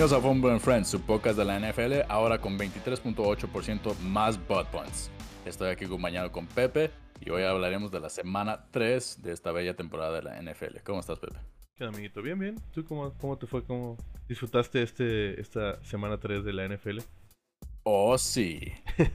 Bienvenidos 0.00 0.24
a 0.24 0.26
Fumble 0.26 0.50
and 0.52 0.60
Friends, 0.62 0.88
su 0.88 0.98
podcast 0.98 1.36
de 1.36 1.44
la 1.44 1.60
NFL, 1.60 2.10
ahora 2.10 2.40
con 2.40 2.58
23.8% 2.58 3.98
más 3.98 4.38
butt 4.48 4.66
points. 4.68 5.10
Estoy 5.44 5.68
aquí 5.68 5.84
acompañado 5.84 6.32
con 6.32 6.46
Pepe 6.46 6.90
y 7.20 7.28
hoy 7.28 7.42
hablaremos 7.42 7.90
de 7.90 8.00
la 8.00 8.08
semana 8.08 8.64
3 8.70 9.22
de 9.22 9.32
esta 9.32 9.52
bella 9.52 9.76
temporada 9.76 10.18
de 10.18 10.22
la 10.22 10.40
NFL. 10.40 10.78
¿Cómo 10.84 11.00
estás, 11.00 11.18
Pepe? 11.18 11.36
¿Qué 11.74 11.84
amiguito? 11.84 12.22
Bien, 12.22 12.38
bien. 12.38 12.56
¿Tú 12.72 12.82
cómo, 12.82 13.12
cómo 13.20 13.36
te 13.36 13.46
fue? 13.46 13.62
¿Cómo 13.62 13.98
disfrutaste 14.26 14.82
este, 14.82 15.38
esta 15.38 15.84
semana 15.84 16.16
3 16.18 16.44
de 16.46 16.52
la 16.54 16.66
NFL? 16.66 17.00
Oh, 17.82 18.18
sí. 18.18 18.60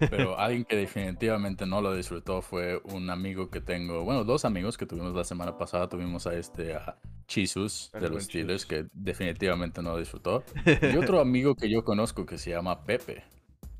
Pero 0.10 0.40
alguien 0.40 0.66
que 0.66 0.76
definitivamente 0.76 1.66
no 1.66 1.82
lo 1.82 1.94
disfrutó 1.94 2.42
fue 2.42 2.82
un 2.86 3.10
amigo 3.10 3.50
que 3.50 3.62
tengo, 3.62 4.04
bueno, 4.04 4.24
dos 4.24 4.44
amigos 4.44 4.78
que 4.78 4.86
tuvimos 4.86 5.14
la 5.14 5.24
semana 5.24 5.58
pasada. 5.58 5.88
Tuvimos 5.88 6.26
a 6.26 6.34
este, 6.34 6.74
a 6.74 6.98
Chisus 7.28 7.92
de 7.94 8.10
los 8.10 8.24
Steelers, 8.24 8.66
que 8.66 8.88
definitivamente 8.94 9.82
no 9.82 9.92
lo 9.92 10.00
disfrutó. 10.00 10.44
Y 10.66 10.98
otro 10.98 11.20
amigo 11.22 11.56
que 11.56 11.70
yo 11.70 11.84
conozco 11.84 12.26
que 12.26 12.38
se 12.38 12.52
llama 12.52 12.84
Pepe. 12.84 13.24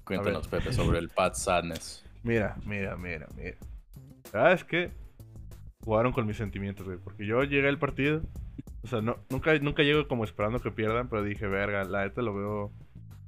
Cuéntanos, 0.04 0.48
Pepe, 0.48 0.72
sobre 0.72 1.00
el 1.00 1.10
Pat 1.10 1.34
Sadness. 1.34 2.06
Mira, 2.22 2.56
mira, 2.66 2.96
mira, 2.96 3.28
mira. 3.36 3.58
¿Sabes 4.32 4.64
qué? 4.64 4.92
Jugaron 5.84 6.12
con 6.12 6.28
mis 6.28 6.38
sentimientos, 6.38 6.86
güey. 6.86 7.00
Porque 7.00 7.26
yo 7.26 7.44
llegué 7.44 7.68
al 7.68 7.80
partido. 7.80 8.22
O 8.84 8.88
sea, 8.88 9.02
no, 9.02 9.18
nunca, 9.32 9.58
nunca 9.60 9.82
llego 9.82 10.08
como 10.08 10.24
esperando 10.24 10.60
que 10.60 10.70
pierdan, 10.70 11.10
pero 11.10 11.24
dije, 11.24 11.48
verga, 11.48 11.84
la 11.86 12.04
neta 12.04 12.22
lo 12.22 12.36
veo. 12.36 12.72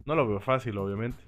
No 0.05 0.15
lo 0.15 0.27
veo 0.27 0.39
fácil, 0.39 0.77
obviamente. 0.77 1.26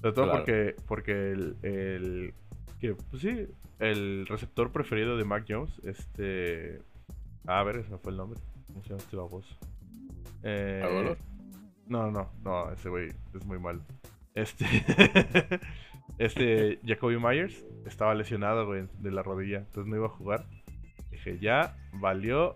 Sobre 0.00 0.12
todo 0.14 0.24
Claro. 0.26 0.38
porque, 0.38 0.76
porque 0.86 1.32
el, 1.32 1.56
el. 1.62 2.34
Que, 2.80 2.94
pues 2.94 3.22
sí, 3.22 3.48
el 3.80 4.26
receptor 4.26 4.70
preferido 4.72 5.16
de 5.16 5.24
Mac 5.24 5.44
Jones, 5.48 5.80
este. 5.84 6.80
Ah, 7.46 7.60
a 7.60 7.64
ver, 7.64 7.76
ese 7.76 7.96
fue 7.98 8.12
el 8.12 8.18
nombre. 8.18 8.40
¿Cómo 8.66 8.82
se 8.82 8.90
llama 8.90 9.02
este 9.02 9.16
baboso? 9.16 9.56
Eh, 10.42 11.16
no, 11.86 12.10
no, 12.10 12.30
no, 12.44 12.70
ese 12.72 12.88
güey 12.88 13.08
es 13.34 13.44
muy 13.44 13.58
mal. 13.58 13.82
Este. 14.34 14.64
este 16.18 16.78
Jacoby 16.84 17.18
Myers 17.18 17.64
estaba 17.86 18.14
lesionado, 18.14 18.66
güey, 18.66 18.86
de 19.00 19.10
la 19.10 19.22
rodilla. 19.22 19.58
Entonces 19.58 19.90
no 19.90 19.96
iba 19.96 20.06
a 20.06 20.10
jugar. 20.10 20.44
Dije, 21.10 21.38
ya 21.38 21.76
valió. 21.94 22.54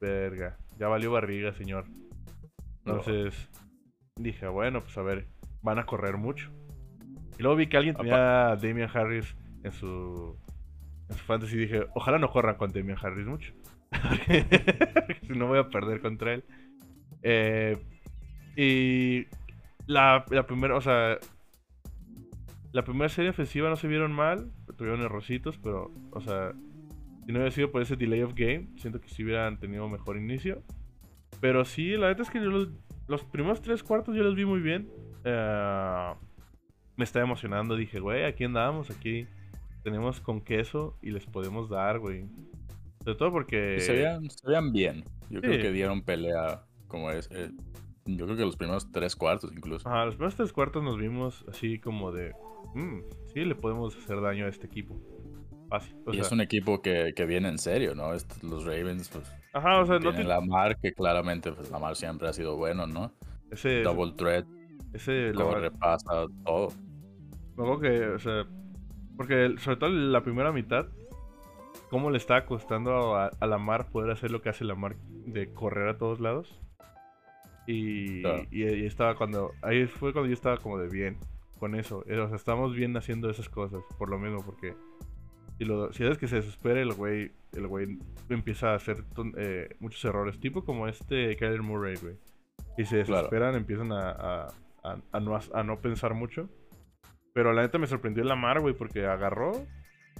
Verga. 0.00 0.58
Ya 0.78 0.88
valió 0.88 1.12
barriga, 1.12 1.54
señor. 1.54 1.86
No. 2.84 2.96
Entonces 2.98 3.48
dije, 4.16 4.46
bueno, 4.48 4.82
pues 4.82 4.98
a 4.98 5.02
ver, 5.02 5.28
van 5.62 5.78
a 5.78 5.86
correr 5.86 6.16
mucho. 6.18 6.50
Y 7.38 7.42
luego 7.42 7.56
vi 7.56 7.66
que 7.66 7.76
alguien 7.76 7.96
tenía 7.96 8.50
a 8.50 8.56
Damian 8.56 8.90
Harris 8.92 9.34
en 9.62 9.72
su, 9.72 10.36
en 11.08 11.16
su 11.16 11.24
fantasy 11.24 11.56
y 11.56 11.60
dije, 11.60 11.86
ojalá 11.94 12.18
no 12.18 12.30
corran 12.30 12.56
con 12.56 12.72
Damian 12.72 12.98
Harris 13.00 13.26
mucho. 13.26 13.52
Si 15.22 15.32
no 15.32 15.46
voy 15.46 15.58
a 15.58 15.68
perder 15.68 16.00
contra 16.00 16.34
él. 16.34 16.44
Eh, 17.22 17.78
y 18.56 19.26
la, 19.86 20.24
la 20.30 20.46
primera, 20.46 20.76
o 20.76 20.80
sea, 20.80 21.18
la 22.72 22.84
primera 22.84 23.08
serie 23.08 23.30
ofensiva 23.30 23.68
no 23.68 23.76
se 23.76 23.88
vieron 23.88 24.12
mal, 24.12 24.50
tuvieron 24.76 25.00
errorcitos, 25.02 25.58
pero, 25.58 25.90
o 26.10 26.20
sea, 26.20 26.52
si 27.24 27.32
no 27.32 27.38
hubiera 27.38 27.50
sido 27.50 27.70
por 27.70 27.82
ese 27.82 27.96
delay 27.96 28.22
of 28.22 28.34
game, 28.34 28.68
siento 28.76 29.00
que 29.00 29.08
sí 29.08 29.24
hubieran 29.24 29.58
tenido 29.58 29.88
mejor 29.88 30.16
inicio. 30.16 30.62
Pero 31.40 31.64
sí, 31.64 31.96
la 31.96 32.08
neta 32.08 32.22
es 32.22 32.30
que 32.30 32.40
yo 32.40 32.50
los, 32.50 32.68
los 33.06 33.24
primeros 33.24 33.62
tres 33.62 33.82
cuartos 33.82 34.14
yo 34.14 34.22
los 34.22 34.34
vi 34.34 34.44
muy 34.44 34.60
bien. 34.60 34.88
Eh, 35.24 36.14
me 36.96 37.04
estaba 37.04 37.24
emocionando, 37.24 37.76
dije, 37.76 38.00
güey, 38.00 38.24
aquí 38.24 38.44
andamos, 38.44 38.90
aquí 38.90 39.26
tenemos 39.82 40.20
con 40.20 40.40
queso 40.40 40.96
y 41.02 41.10
les 41.10 41.26
podemos 41.26 41.68
dar, 41.68 41.98
güey. 41.98 42.26
Sobre 43.02 43.16
todo 43.16 43.32
porque... 43.32 43.80
Se 43.80 43.92
veían, 43.92 44.30
se 44.30 44.46
veían 44.46 44.72
bien. 44.72 45.04
Yo 45.30 45.40
creo 45.40 45.60
que 45.60 45.70
dieron 45.72 46.02
pelea 46.02 46.62
como 46.88 47.10
es. 47.10 47.28
eh, 47.32 47.50
yo 48.06 48.24
creo 48.26 48.36
que 48.36 48.44
los 48.44 48.56
primeros 48.56 48.90
tres 48.92 49.16
cuartos 49.16 49.52
incluso. 49.52 49.88
Ajá, 49.88 50.04
los 50.06 50.14
primeros 50.14 50.36
tres 50.36 50.52
cuartos 50.52 50.82
nos 50.82 50.98
vimos 50.98 51.44
así 51.48 51.78
como 51.78 52.12
de... 52.12 52.32
"Mm, 52.74 53.00
sí, 53.32 53.44
le 53.44 53.54
podemos 53.54 53.96
hacer 53.96 54.20
daño 54.20 54.46
a 54.46 54.48
este 54.48 54.66
equipo. 54.66 54.94
Fácil. 55.68 55.96
O 56.06 56.10
y 56.12 56.14
sea, 56.14 56.22
es 56.22 56.32
un 56.32 56.40
equipo 56.40 56.80
que, 56.82 57.12
que 57.16 57.24
viene 57.26 57.48
en 57.48 57.58
serio, 57.58 57.94
¿no? 57.94 58.12
Estos- 58.14 58.42
los 58.42 58.64
Ravens, 58.64 59.08
pues, 59.08 59.30
Ajá, 59.54 59.80
o 59.80 59.86
sea, 59.86 59.94
no 59.96 60.00
tienen 60.00 60.16
tiene... 60.16 60.28
Lamar, 60.28 60.78
que 60.78 60.92
claramente, 60.92 61.50
pues, 61.52 61.70
Lamar 61.70 61.96
siempre 61.96 62.28
ha 62.28 62.32
sido 62.32 62.56
bueno, 62.56 62.86
¿no? 62.86 63.12
Ese, 63.50 63.82
Double 63.82 64.12
threat, 64.16 64.46
ese 64.92 65.32
corre, 65.34 65.60
verdad, 65.62 65.78
pasa, 65.78 66.26
todo. 66.44 66.68
Me 67.56 67.62
acuerdo 67.62 67.80
que, 67.80 68.06
o 68.08 68.18
sea... 68.18 68.46
Porque 69.16 69.54
sobre 69.58 69.76
todo 69.76 69.90
la 69.90 70.22
primera 70.24 70.50
mitad, 70.50 70.86
cómo 71.88 72.10
le 72.10 72.16
estaba 72.18 72.46
costando 72.46 73.14
a, 73.14 73.30
a 73.38 73.46
Lamar 73.46 73.86
poder 73.90 74.10
hacer 74.10 74.30
lo 74.32 74.42
que 74.42 74.48
hace 74.48 74.64
Lamar 74.64 74.96
de 75.26 75.52
correr 75.52 75.88
a 75.88 75.98
todos 75.98 76.18
lados. 76.20 76.60
Y, 77.66 78.22
Claro. 78.22 78.42
y, 78.50 78.64
y 78.64 78.86
estaba 78.86 79.14
cuando... 79.14 79.52
Ahí 79.62 79.86
fue 79.86 80.12
cuando 80.12 80.28
yo 80.28 80.34
estaba 80.34 80.56
como 80.58 80.78
de 80.78 80.88
bien 80.88 81.16
con 81.58 81.74
eso. 81.76 82.04
Eh, 82.08 82.18
O 82.18 82.26
sea, 82.26 82.36
estamos 82.36 82.74
bien 82.74 82.96
haciendo 82.96 83.30
esas 83.30 83.48
cosas, 83.48 83.82
por 83.98 84.08
lo 84.10 84.18
mismo, 84.18 84.44
porque... 84.44 84.74
Si, 85.58 85.64
lo, 85.64 85.92
si 85.92 86.04
es 86.04 86.18
que 86.18 86.26
se 86.26 86.36
desespera, 86.36 86.80
el 86.80 86.92
güey, 86.94 87.30
el 87.52 87.68
güey 87.68 87.96
empieza 88.28 88.72
a 88.72 88.74
hacer 88.74 89.04
ton- 89.14 89.34
eh, 89.38 89.68
muchos 89.78 90.04
errores, 90.04 90.40
tipo 90.40 90.64
como 90.64 90.88
este 90.88 91.36
Kyler 91.36 91.62
Murray, 91.62 91.94
güey. 92.02 92.16
Y 92.76 92.84
se 92.86 93.04
Claro. 93.04 93.18
desesperan, 93.22 93.54
empiezan 93.54 93.92
a, 93.92 94.10
a, 94.10 94.48
a- 94.82 94.98
a 95.12 95.20
no, 95.20 95.38
a 95.52 95.62
no 95.62 95.78
pensar 95.80 96.12
mucho. 96.14 96.48
Pero 97.34 97.52
la 97.52 97.62
neta 97.62 97.78
me 97.78 97.88
sorprendió 97.88 98.22
Lamar, 98.22 98.60
güey, 98.60 98.74
porque 98.74 99.06
agarró, 99.06 99.66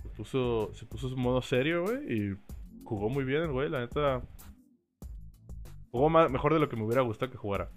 se 0.02 0.08
puso, 0.08 0.70
se 0.74 0.84
puso 0.84 1.08
su 1.08 1.16
modo 1.16 1.40
serio, 1.40 1.82
güey, 1.84 2.12
y 2.12 2.36
jugó 2.82 3.08
muy 3.08 3.24
bien 3.24 3.42
el 3.42 3.52
güey, 3.52 3.70
la 3.70 3.80
neta. 3.80 4.20
Jugó 5.92 6.10
más, 6.10 6.28
mejor 6.28 6.52
de 6.52 6.58
lo 6.58 6.68
que 6.68 6.74
me 6.74 6.82
hubiera 6.82 7.02
gustado 7.02 7.30
que 7.30 7.38
jugara. 7.38 7.70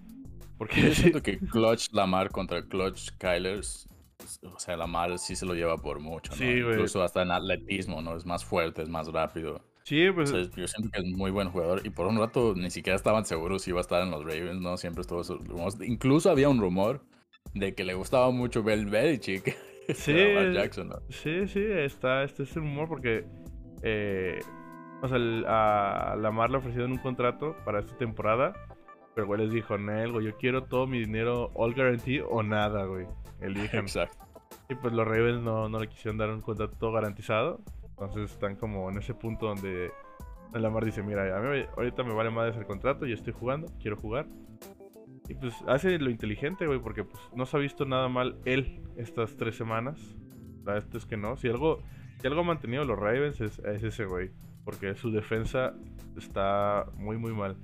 Porque 0.57 0.81
Yo 0.81 0.91
siento 0.95 1.21
que 1.21 1.37
Clutch 1.37 1.91
Lamar 1.93 2.31
contra 2.31 2.63
Clutch 2.63 3.11
Kyler, 3.19 3.59
o 3.59 4.59
sea, 4.59 4.75
Lamar 4.75 5.19
sí 5.19 5.35
se 5.35 5.45
lo 5.45 5.53
lleva 5.53 5.77
por 5.77 5.99
mucho, 5.99 6.31
¿no? 6.31 6.37
Sí, 6.37 6.61
güey. 6.63 6.73
Incluso 6.73 7.03
hasta 7.03 7.21
en 7.21 7.29
atletismo, 7.29 8.01
¿no? 8.01 8.17
Es 8.17 8.25
más 8.25 8.43
fuerte, 8.43 8.81
es 8.81 8.89
más 8.89 9.07
rápido. 9.09 9.61
sí, 9.83 10.07
O 10.07 10.15
pues, 10.15 10.31
sea, 10.31 10.41
yo 10.41 10.67
siento 10.67 10.89
que 10.91 10.99
es 10.99 11.15
muy 11.15 11.29
buen 11.29 11.51
jugador 11.51 11.85
y 11.85 11.91
por 11.91 12.07
un 12.07 12.17
rato 12.17 12.55
ni 12.55 12.71
siquiera 12.71 12.95
estaban 12.95 13.23
seguros 13.23 13.61
si 13.61 13.69
iba 13.69 13.79
a 13.79 13.81
estar 13.81 14.01
en 14.01 14.09
los 14.09 14.23
Ravens, 14.23 14.59
¿no? 14.61 14.77
Siempre 14.77 15.01
estuvo 15.01 15.21
esos 15.21 15.47
rumores. 15.47 15.77
Incluso 15.81 16.31
había 16.31 16.49
un 16.49 16.59
rumor 16.59 17.05
de 17.53 17.73
que 17.73 17.83
le 17.83 17.93
gustaba 17.93 18.29
mucho 18.31 18.63
Bel 18.63 18.85
Belichick. 18.87 19.55
Sí. 19.95 20.13
Jackson, 20.53 20.89
¿no? 20.89 20.95
sí, 21.07 21.47
sí, 21.47 21.63
está 21.65 22.23
este 22.23 22.43
es 22.43 22.53
el 22.57 22.63
humor 22.63 22.89
porque. 22.89 23.23
eh, 23.83 24.37
o 25.01 25.07
sea, 25.07 25.15
el- 25.15 25.45
a 25.47 26.17
Lamar 26.19 26.49
le 26.49 26.57
ofrecieron 26.57 26.91
un 26.91 26.97
contrato 26.97 27.55
para 27.63 27.79
esta 27.79 27.95
temporada. 27.95 28.51
Pero 29.15 29.27
güey 29.27 29.39
les 29.41 29.51
dijo, 29.53 29.77
Nel, 29.77 30.11
güey, 30.11 30.25
yo 30.25 30.35
quiero 30.35 30.65
todo 30.65 30.87
mi 30.87 30.99
dinero 30.99 31.51
all 31.55 31.73
guarantee 31.73 32.21
o 32.21 32.43
nada, 32.43 32.83
güey. 32.85 33.05
Elijan. 33.39 33.79
Exacto. 33.85 34.17
Y 34.67 34.75
pues 34.75 34.93
los 34.93 35.07
Ravens 35.07 35.41
no, 35.41 35.69
no 35.69 35.79
le 35.79 35.87
quisieron 35.87 36.17
dar 36.17 36.31
un 36.31 36.41
contrato 36.41 36.91
garantizado. 36.91 37.61
Entonces 37.91 38.29
están 38.31 38.57
como 38.57 38.89
en 38.91 38.97
ese 38.97 39.13
punto 39.13 39.47
donde 39.47 39.89
Lamar 40.53 40.83
dice, 40.83 41.01
mira, 41.01 41.35
a 41.35 41.39
mí 41.39 41.63
ahorita 41.77 42.03
me 42.03 42.13
vale 42.13 42.29
más 42.29 42.57
el 42.57 42.65
contrato, 42.65 43.05
yo 43.05 43.13
estoy 43.15 43.31
jugando, 43.31 43.71
quiero 43.79 43.95
jugar. 43.95 44.25
Y 45.29 45.33
pues 45.35 45.53
hace 45.67 45.97
lo 45.99 46.09
inteligente, 46.09 46.65
güey, 46.67 46.79
porque 46.79 47.03
pues 47.03 47.21
no 47.35 47.45
se 47.45 47.57
ha 47.57 47.59
visto 47.59 47.85
nada 47.85 48.07
mal 48.07 48.37
él 48.45 48.81
estas 48.97 49.35
tres 49.35 49.55
semanas. 49.55 49.99
La 50.65 50.73
verdad 50.73 50.95
es 50.95 51.05
que 51.05 51.17
no. 51.17 51.35
Si 51.37 51.47
algo, 51.47 51.79
si 52.21 52.27
algo 52.27 52.41
ha 52.41 52.43
mantenido 52.43 52.83
los 52.85 52.97
Ravens 52.97 53.41
es, 53.41 53.59
es 53.59 53.83
ese 53.83 54.05
güey. 54.05 54.31
Porque 54.63 54.95
su 54.95 55.11
defensa 55.11 55.73
está 56.17 56.85
muy, 56.95 57.17
muy 57.17 57.31
mal. 57.33 57.55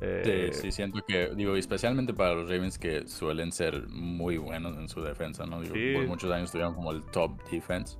Eh, 0.00 0.50
Sí, 0.52 0.60
sí, 0.62 0.72
siento 0.72 1.00
que, 1.06 1.34
digo, 1.34 1.56
especialmente 1.56 2.14
para 2.14 2.34
los 2.34 2.48
Ravens 2.48 2.78
que 2.78 3.06
suelen 3.08 3.50
ser 3.50 3.88
muy 3.88 4.36
buenos 4.38 4.76
en 4.76 4.88
su 4.88 5.02
defensa, 5.02 5.44
¿no? 5.46 5.60
Digo, 5.60 5.74
Sí. 5.74 5.92
por 5.94 6.06
muchos 6.06 6.30
años 6.30 6.52
tuvieron 6.52 6.74
como 6.74 6.92
el 6.92 7.02
top 7.06 7.42
defense. 7.50 7.98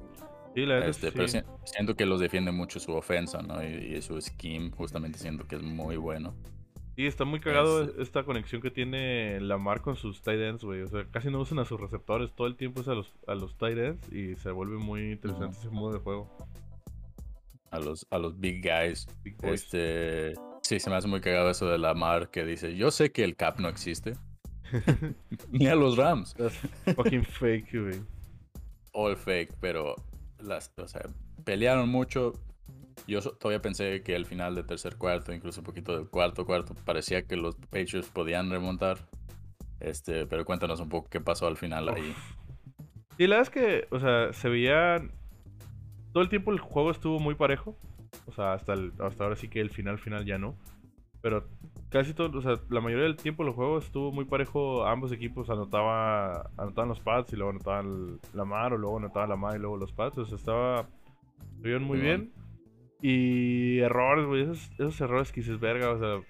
sí, 0.54 0.64
la 0.66 0.74
verdad 0.74 0.88
Este, 0.90 1.08
sí. 1.08 1.12
Pero 1.14 1.28
si- 1.28 1.40
siento 1.64 1.94
que 1.96 2.04
los 2.06 2.20
defiende 2.20 2.52
mucho 2.52 2.80
su 2.80 2.92
ofensa, 2.92 3.42
¿no? 3.42 3.62
Y, 3.62 3.96
y 3.96 4.02
su 4.02 4.20
scheme, 4.20 4.70
justamente 4.70 5.18
siento 5.18 5.46
que 5.46 5.56
es 5.56 5.62
muy 5.62 5.96
bueno. 5.96 6.34
Sí, 6.98 7.06
está 7.06 7.24
muy 7.24 7.38
cagado 7.38 7.84
Es- 7.84 7.92
esta 8.00 8.24
conexión 8.24 8.60
que 8.60 8.72
tiene 8.72 9.40
Lamar 9.40 9.82
con 9.82 9.94
sus 9.94 10.20
tight 10.20 10.40
ends, 10.40 10.64
güey. 10.64 10.82
O 10.82 10.88
sea, 10.88 11.04
casi 11.08 11.30
no 11.30 11.38
usan 11.38 11.60
a 11.60 11.64
sus 11.64 11.80
receptores, 11.80 12.32
todo 12.34 12.48
el 12.48 12.56
tiempo 12.56 12.80
es 12.80 12.88
a 12.88 12.94
los, 12.94 13.12
a 13.28 13.36
los 13.36 13.56
tight 13.56 13.78
ends 13.78 14.12
y 14.12 14.34
se 14.34 14.50
vuelve 14.50 14.78
muy 14.78 15.12
interesante 15.12 15.56
ese 15.58 15.68
modo 15.68 15.92
de 15.92 16.00
juego. 16.00 16.28
A 17.70 17.78
los, 17.78 18.04
a 18.10 18.18
los 18.18 18.40
big 18.40 18.64
guys. 18.64 19.06
Big. 19.22 19.36
Este, 19.44 20.34
sí, 20.62 20.80
se 20.80 20.90
me 20.90 20.96
hace 20.96 21.06
muy 21.06 21.20
cagado 21.20 21.48
eso 21.50 21.68
de 21.68 21.78
Lamar 21.78 22.30
que 22.32 22.44
dice, 22.44 22.74
yo 22.74 22.90
sé 22.90 23.12
que 23.12 23.22
el 23.22 23.36
cap 23.36 23.60
no 23.60 23.68
existe. 23.68 24.14
Ni 25.52 25.68
a 25.68 25.76
los 25.76 25.96
Rams. 25.96 26.34
That's 26.34 26.58
fucking 26.96 27.24
fake, 27.24 27.70
güey. 27.80 28.00
All 28.92 29.16
fake, 29.16 29.54
pero 29.60 29.94
las, 30.40 30.72
o 30.76 30.88
sea, 30.88 31.02
pelearon 31.44 31.88
mucho. 31.88 32.32
Yo 33.08 33.20
todavía 33.22 33.62
pensé 33.62 34.02
que 34.02 34.14
al 34.14 34.26
final 34.26 34.54
del 34.54 34.66
tercer 34.66 34.96
cuarto, 34.96 35.32
incluso 35.32 35.60
un 35.62 35.64
poquito 35.64 35.96
del 35.96 36.08
cuarto 36.08 36.44
cuarto, 36.44 36.74
parecía 36.84 37.26
que 37.26 37.36
los 37.36 37.56
Patriots 37.56 38.08
podían 38.10 38.50
remontar. 38.50 38.98
Este, 39.80 40.26
pero 40.26 40.44
cuéntanos 40.44 40.78
un 40.80 40.88
poco 40.88 41.08
qué 41.08 41.20
pasó 41.20 41.46
al 41.46 41.56
final 41.56 41.88
ahí. 41.88 42.14
Y 43.16 43.26
la 43.26 43.38
verdad 43.38 43.42
es 43.42 43.50
que, 43.50 43.88
o 43.90 43.98
sea, 43.98 44.32
se 44.32 44.48
veían... 44.48 45.10
Todo 46.12 46.22
el 46.22 46.28
tiempo 46.28 46.50
el 46.52 46.58
juego 46.60 46.90
estuvo 46.90 47.18
muy 47.18 47.34
parejo. 47.34 47.76
O 48.26 48.32
sea, 48.32 48.52
hasta, 48.52 48.74
el- 48.74 48.92
hasta 49.00 49.24
ahora 49.24 49.36
sí 49.36 49.48
que 49.48 49.60
el 49.60 49.70
final 49.70 49.98
final 49.98 50.24
ya 50.26 50.36
no. 50.38 50.54
Pero 51.22 51.44
casi 51.90 52.12
todo, 52.14 52.38
o 52.38 52.42
sea, 52.42 52.56
la 52.68 52.80
mayoría 52.80 53.04
del 53.04 53.16
tiempo 53.16 53.42
el 53.42 53.50
juego 53.50 53.78
estuvo 53.78 54.12
muy 54.12 54.24
parejo. 54.26 54.84
Ambos 54.86 55.12
equipos 55.12 55.48
anotaba, 55.50 56.50
anotaban 56.58 56.88
los 56.90 57.00
pads 57.00 57.32
y 57.32 57.36
luego 57.36 57.50
anotaban 57.50 58.20
la 58.34 58.44
mar, 58.44 58.72
o 58.72 58.78
luego 58.78 58.98
anotaban 58.98 59.30
la 59.30 59.36
mar 59.36 59.56
y 59.56 59.60
luego 59.60 59.76
los 59.78 59.92
pads. 59.92 60.18
O 60.18 60.26
sea, 60.26 60.36
estaba. 60.36 60.86
Estuvieron 61.56 61.84
muy 61.84 61.98
bien. 61.98 62.32
Y 63.00 63.78
errores, 63.80 64.26
güey. 64.26 64.42
Esos, 64.42 64.70
esos 64.72 65.00
errores 65.00 65.32
que 65.32 65.40
dices, 65.40 65.60
verga, 65.60 65.90
o 65.90 65.98
sea. 65.98 66.20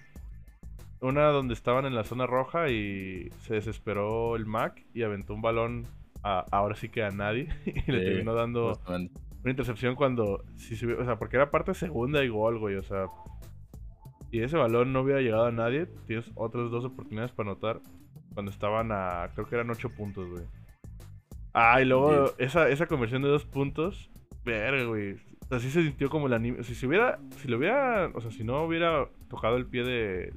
Una 1.01 1.27
donde 1.27 1.53
estaban 1.53 1.85
en 1.85 1.95
la 1.95 2.03
zona 2.03 2.27
roja 2.27 2.69
y 2.69 3.29
se 3.43 3.53
desesperó 3.53 4.35
el 4.35 4.45
Mac 4.45 4.85
y 4.93 5.03
aventó 5.03 5.33
un 5.33 5.41
balón 5.41 5.87
a, 6.23 6.43
ahora 6.51 6.75
sí 6.75 6.89
que 6.89 7.03
a 7.03 7.09
nadie. 7.09 7.47
y 7.65 7.91
le 7.91 8.03
terminó 8.03 8.33
dando 8.33 8.79
una 8.87 9.51
intercepción 9.51 9.95
cuando. 9.95 10.43
Si 10.57 10.75
se, 10.75 10.93
o 10.93 11.05
sea, 11.05 11.17
porque 11.17 11.37
era 11.37 11.51
parte 11.51 11.73
segunda 11.73 12.23
y 12.23 12.27
gol, 12.27 12.59
güey. 12.59 12.75
O 12.75 12.83
sea, 12.83 13.07
y 14.31 14.41
ese 14.41 14.57
balón 14.57 14.93
no 14.93 15.01
hubiera 15.01 15.21
llegado 15.21 15.45
a 15.45 15.51
nadie, 15.51 15.87
tienes 16.05 16.29
otras 16.35 16.69
dos 16.69 16.85
oportunidades 16.85 17.31
para 17.31 17.49
anotar 17.49 17.81
cuando 18.33 18.51
estaban 18.51 18.91
a, 18.91 19.29
creo 19.33 19.47
que 19.47 19.55
eran 19.55 19.69
ocho 19.69 19.89
puntos, 19.89 20.29
güey. 20.29 20.43
Ah, 21.53 21.81
y 21.81 21.85
luego 21.85 22.31
esa, 22.37 22.69
esa 22.69 22.85
conversión 22.85 23.23
de 23.23 23.29
dos 23.29 23.45
puntos, 23.45 24.11
verga, 24.45 24.83
güey. 24.85 25.17
Así 25.49 25.71
se 25.71 25.83
sintió 25.83 26.09
como 26.09 26.27
el 26.27 26.33
anime. 26.33 26.63
Si 26.63 26.75
se 26.75 26.85
hubiera, 26.85 27.19
si 27.37 27.47
lo 27.47 27.57
hubiera, 27.57 28.11
o 28.13 28.21
sea, 28.21 28.31
si 28.31 28.43
no 28.43 28.63
hubiera 28.63 29.09
tocado 29.29 29.57
el 29.57 29.65
pie 29.65 29.83
de 29.83 30.33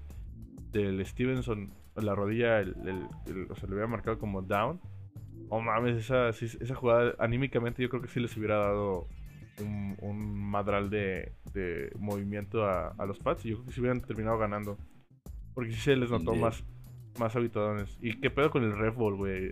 del 0.72 1.04
Stevenson 1.04 1.70
en 1.96 2.06
la 2.06 2.14
rodilla, 2.14 2.60
el, 2.60 2.74
o 3.50 3.54
sea, 3.54 3.68
le 3.68 3.74
hubiera 3.74 3.86
marcado 3.86 4.18
como 4.18 4.42
down. 4.42 4.80
Oh 5.50 5.60
mames, 5.60 5.96
esa, 5.96 6.30
esa 6.30 6.74
jugada 6.74 7.14
anímicamente 7.18 7.82
yo 7.82 7.90
creo 7.90 8.00
que 8.00 8.08
sí 8.08 8.20
les 8.20 8.34
hubiera 8.38 8.56
dado 8.56 9.06
un, 9.60 10.50
madral 10.50 10.88
de, 10.88 11.32
movimiento 11.98 12.64
a, 12.64 12.94
los 13.06 13.18
Pats 13.18 13.44
y 13.44 13.50
yo 13.50 13.56
creo 13.56 13.66
que 13.66 13.72
se 13.72 13.80
hubieran 13.80 14.00
terminado 14.00 14.38
ganando. 14.38 14.78
Porque 15.54 15.72
sí 15.72 15.80
se 15.80 15.96
les 15.96 16.10
notó 16.10 16.34
más, 16.34 16.64
más. 17.18 17.36
¿Y 18.00 18.18
qué 18.18 18.30
pedo 18.30 18.50
con 18.50 18.64
el 18.64 18.76
Red 18.76 18.94
Ball, 18.94 19.16
güey? 19.16 19.50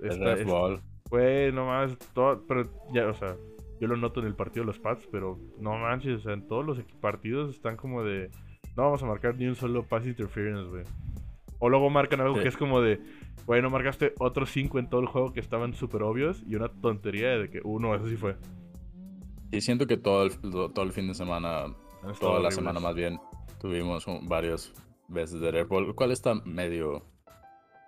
el 0.00 0.18
Red 0.20 0.46
Ball. 0.46 0.82
Güey, 1.08 1.52
no 1.52 1.66
más, 1.66 1.96
todo, 2.14 2.42
pero 2.46 2.68
ya, 2.92 3.08
o 3.08 3.14
sea, 3.14 3.36
yo 3.82 3.88
lo 3.88 3.96
noto 3.96 4.20
en 4.20 4.26
el 4.26 4.36
partido 4.36 4.62
de 4.62 4.68
los 4.68 4.78
Pats, 4.78 5.08
pero 5.10 5.40
no 5.58 5.76
manches, 5.76 6.20
o 6.20 6.22
sea, 6.22 6.34
en 6.34 6.46
todos 6.46 6.64
los 6.64 6.80
partidos 7.00 7.50
están 7.50 7.76
como 7.76 8.04
de, 8.04 8.30
no 8.76 8.84
vamos 8.84 9.02
a 9.02 9.06
marcar 9.06 9.34
ni 9.34 9.48
un 9.48 9.56
solo 9.56 9.82
pass 9.82 10.06
interference, 10.06 10.70
güey. 10.70 10.84
O 11.58 11.68
luego 11.68 11.90
marcan 11.90 12.20
algo 12.20 12.40
que 12.40 12.46
es 12.46 12.56
como 12.56 12.80
de, 12.80 13.00
güey, 13.44 13.60
no 13.60 13.70
marcaste 13.70 14.14
otros 14.20 14.52
cinco 14.52 14.78
en 14.78 14.88
todo 14.88 15.00
el 15.00 15.08
juego 15.08 15.32
que 15.32 15.40
estaban 15.40 15.74
súper 15.74 16.04
obvios 16.04 16.44
y 16.46 16.54
una 16.54 16.68
tontería 16.68 17.30
de 17.30 17.50
que 17.50 17.60
uno, 17.64 17.92
eso 17.96 18.06
sí 18.06 18.16
fue. 18.16 18.36
Y 19.50 19.60
siento 19.62 19.88
que 19.88 19.96
todo 19.96 20.26
el, 20.26 20.38
todo 20.40 20.82
el 20.82 20.92
fin 20.92 21.08
de 21.08 21.14
semana, 21.14 21.74
toda 22.20 22.38
la 22.38 22.52
semana 22.52 22.78
más 22.78 22.94
bien, 22.94 23.18
tuvimos 23.60 24.06
varias 24.28 24.72
veces 25.08 25.40
de 25.40 25.50
Red 25.50 25.66
Bull, 25.66 25.88
lo 25.88 25.96
cual 25.96 26.12
está 26.12 26.34
medio 26.44 27.04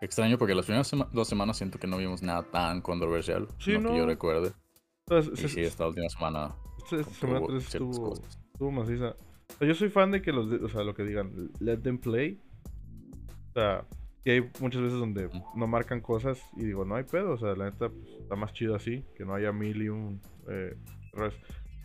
extraño 0.01 0.39
porque 0.39 0.57
las 0.57 0.67
primeras 0.67 0.91
dos 1.13 1.29
semanas 1.29 1.57
siento 1.57 1.79
que 1.79 1.87
no 1.87 1.99
vimos 1.99 2.21
nada 2.21 2.43
tan 2.43 2.81
controversial, 2.81 3.47
sí, 3.59 3.79
no, 3.79 3.93
que 3.93 3.99
yo 3.99 4.07
recuerde. 4.07 4.55
Y 5.11 5.49
sí, 5.49 5.61
esta 5.61 5.87
última 5.87 6.09
semana. 6.09 6.55
Esta 6.79 7.05
semana 7.11 7.47
3 7.47 7.65
estuvo, 7.65 8.15
estuvo 8.15 8.71
maciza. 8.71 9.17
yo 9.61 9.75
soy 9.75 9.89
fan 9.91 10.11
de 10.11 10.23
que 10.23 10.33
los, 10.33 10.47
o 10.47 10.69
sea, 10.69 10.83
lo 10.83 10.95
que 10.95 11.05
digan, 11.05 11.51
let 11.61 11.79
them 11.79 11.99
play. 11.99 12.41
O 13.51 13.53
sea, 13.53 13.87
que 14.25 14.33
hay 14.33 14.51
muchas 14.61 14.83
veces 14.83 14.99
donde 14.99 15.29
no 15.55 15.67
marcan 15.67 16.01
cosas 16.01 16.43
y 16.57 16.65
digo, 16.65 16.85
no 16.85 16.97
hay 16.97 17.05
pedo, 17.05 17.33
o 17.33 17.39
sea, 17.39 17.55
la 17.55 17.67
neta 17.67 17.91
pues, 17.91 18.09
está 18.23 18.37
más 18.37 18.53
chido 18.53 18.75
así, 18.75 19.05
que 19.17 19.25
no 19.25 19.35
haya 19.35 19.53
mil 19.53 19.83
y 19.83 19.89
un 19.89 20.21
eh, 20.49 20.77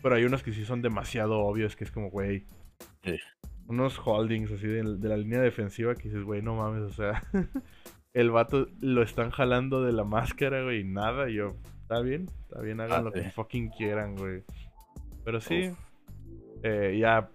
pero 0.02 0.16
hay 0.16 0.24
unas 0.24 0.44
que 0.44 0.54
sí 0.54 0.66
son 0.66 0.82
demasiado 0.82 1.40
obvias, 1.40 1.76
que 1.76 1.84
es 1.84 1.92
como, 1.92 2.10
güey. 2.10 2.46
Unos 3.68 4.00
holdings 4.04 4.52
así 4.52 4.68
de, 4.68 4.84
la 4.84 5.18
línea 5.18 5.42
defensiva 5.42 5.96
que 5.96 6.04
dices, 6.10 6.24
güey, 6.24 6.42
no 6.42 6.56
mames, 6.56 6.84
o 6.84 6.94
sea. 6.94 7.24
el 8.14 8.32
vato 8.32 8.68
lo 8.80 9.04
están 9.04 9.30
jalando 9.30 9.84
de 9.84 9.92
la 9.92 10.04
máscara, 10.04 10.64
güey, 10.64 10.82
y 10.82 10.84
nada. 10.84 11.30
Y 11.30 11.36
yo, 11.36 11.56
está 11.90 12.02
bien, 12.02 12.30
está 12.44 12.62
bien, 12.62 12.80
hagan 12.82 13.04
lo 13.04 13.12
que 13.12 13.32
fucking 13.32 13.72
quieran, 13.72 14.16
güey. 14.16 14.44
Pero 15.26 15.42
sí, 15.42 15.72
eh, 16.62 16.98
ya. 17.00 17.32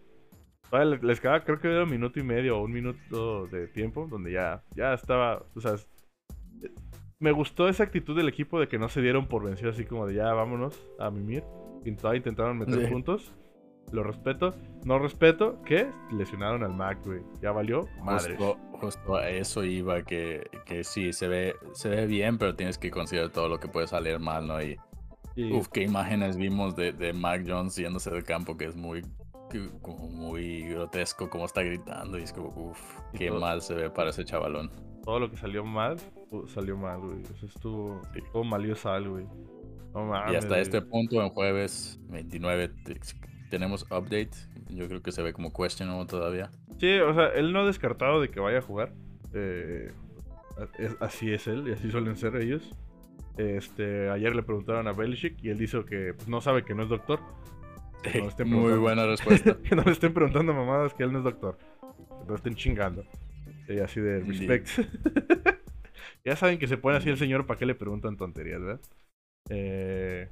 Les 1.03 1.21
quedaba, 1.21 1.45
creo 1.45 1.61
que 1.61 1.69
era 1.69 1.83
un 1.83 1.91
minuto 1.91 2.21
y 2.21 2.23
medio 2.23 2.59
o 2.59 2.65
un 2.65 2.73
minuto 2.73 3.47
de 3.47 3.67
tiempo 3.69 4.07
donde 4.09 4.33
ya, 4.33 4.63
ya 4.75 4.95
estaba, 4.95 5.43
o 5.55 5.61
sea, 5.61 5.75
me 7.19 7.33
gustó 7.33 7.69
esa 7.69 7.83
actitud 7.83 8.17
del 8.17 8.29
equipo 8.29 8.59
de 8.61 8.69
que 8.69 8.79
no 8.79 8.89
se 8.89 9.01
dieron 9.01 9.27
por 9.27 9.45
vencido 9.45 9.71
así 9.71 9.85
como 9.85 10.07
de 10.07 10.15
ya 10.15 10.33
vámonos 10.33 10.81
a 10.99 11.11
mimir 11.11 11.45
intentaron 11.85 12.59
meter 12.59 12.91
puntos. 12.91 13.33
Lo 13.95 14.03
respeto. 14.03 14.53
No 14.85 14.99
respeto 14.99 15.63
que 15.63 15.89
lesionaron 16.11 16.65
al 16.65 16.75
Mac, 16.75 16.99
güey. 17.05 17.23
Ya 17.41 17.53
valió. 17.53 17.87
Madre. 18.03 18.37
Justo, 18.73 19.15
a 19.15 19.31
eso 19.31 19.63
iba, 19.63 20.03
que, 20.03 20.51
que 20.67 20.83
sí, 20.83 21.13
se 21.13 21.29
ve, 21.29 21.55
se 21.75 21.89
ve 21.89 22.07
bien, 22.07 22.37
pero 22.37 22.57
tienes 22.57 22.77
que 22.77 22.91
considerar 22.91 23.31
todo 23.31 23.49
lo 23.49 23.61
que 23.61 23.69
puede 23.69 23.87
salir 23.87 24.19
mal, 24.19 24.49
¿no? 24.49 24.61
Y, 24.61 24.77
Uf, 25.37 25.69
qué 25.69 25.83
imágenes 25.83 26.37
vimos 26.37 26.75
de, 26.75 26.93
de 26.93 27.13
Mac 27.13 27.45
Jones 27.47 27.77
yéndose 27.77 28.11
del 28.11 28.25
campo, 28.25 28.57
que 28.57 28.65
es 28.65 28.75
muy, 28.75 29.03
como 29.81 30.09
muy 30.09 30.63
grotesco, 30.63 31.31
como 31.31 31.45
está 31.45 31.63
gritando. 31.63 32.19
Y 32.19 32.23
es 32.23 32.33
como, 32.33 32.49
uff, 32.49 32.99
qué 33.17 33.31
mal 33.31 33.63
se 33.63 33.75
ve 33.75 33.91
para 33.91 34.11
ese 34.11 34.25
chavalón. 34.25 34.73
Todo 35.05 35.21
lo 35.21 35.31
que 35.31 35.37
salió 35.37 35.65
mal, 35.65 35.99
salió 36.49 36.77
mal, 36.77 36.99
güey. 36.99 37.23
Eso 37.23 37.47
estuvo, 37.47 38.03
estuvo 38.13 38.43
mal, 38.43 39.09
güey 39.09 39.27
y 40.31 40.35
hasta 40.35 40.59
este 40.59 40.83
punto, 40.83 41.23
en 41.23 41.31
jueves 41.31 42.01
29, 42.09 42.71
tenemos 43.55 43.85
update. 43.85 44.31
Yo 44.71 44.89
creo 44.89 45.01
que 45.01 45.13
se 45.13 45.23
ve 45.23 45.33
como 45.33 45.53
questionable 45.53 46.07
todavía. 46.07 46.51
Sí, 46.79 46.99
o 46.99 47.15
sea, 47.15 47.29
él 47.29 47.53
no 47.53 47.61
ha 47.61 47.67
descartado 47.67 48.21
de 48.21 48.29
que 48.29 48.41
vaya 48.41 48.59
a 48.59 48.63
jugar. 48.63 48.93
Eh, 49.33 49.93
así 51.01 51.33
es 51.33 51.47
él 51.47 51.69
y 51.69 51.73
así 51.73 51.91
suelen 51.91 52.17
ser 52.17 52.35
ellos. 52.37 52.75
Este, 53.37 54.11
ayer 54.11 54.35
le 54.35 54.43
preguntaron 54.43 54.87
a 54.89 54.93
Belichick 54.93 55.43
y 55.43 55.51
él 55.51 55.59
dijo 55.59 55.85
que 55.85 56.15
pues, 56.15 56.29
no 56.29 56.41
sabe 56.41 56.65
que 56.65 56.75
no 56.75 56.83
es 56.83 56.89
doctor. 56.89 57.21
muy 58.45 58.75
buena 58.75 59.07
respuesta. 59.15 59.57
que 59.63 59.77
no 59.77 59.83
le 59.83 59.93
estén 59.93 60.13
preguntando 60.13 60.53
mamadas 60.53 60.95
que 60.95 61.05
él 61.05 61.13
no 61.13 61.19
es 61.19 61.25
doctor. 61.25 61.57
Que 61.81 62.29
no 62.29 62.35
estén 62.35 62.55
chingando. 62.57 63.05
Y 63.69 63.79
así 63.79 64.01
de 64.01 64.21
respect. 64.21 64.69
ya 66.25 66.35
saben 66.35 66.59
que 66.59 66.67
se 66.67 66.77
pone 66.77 66.97
así 66.97 67.09
el 67.09 67.19
señor 67.19 67.47
para 67.47 67.59
qué 67.59 67.67
le 67.67 67.77
preguntan 67.77 68.17
tonterías, 68.17 68.61
¿verdad? 68.61 68.81
Eh, 69.51 70.29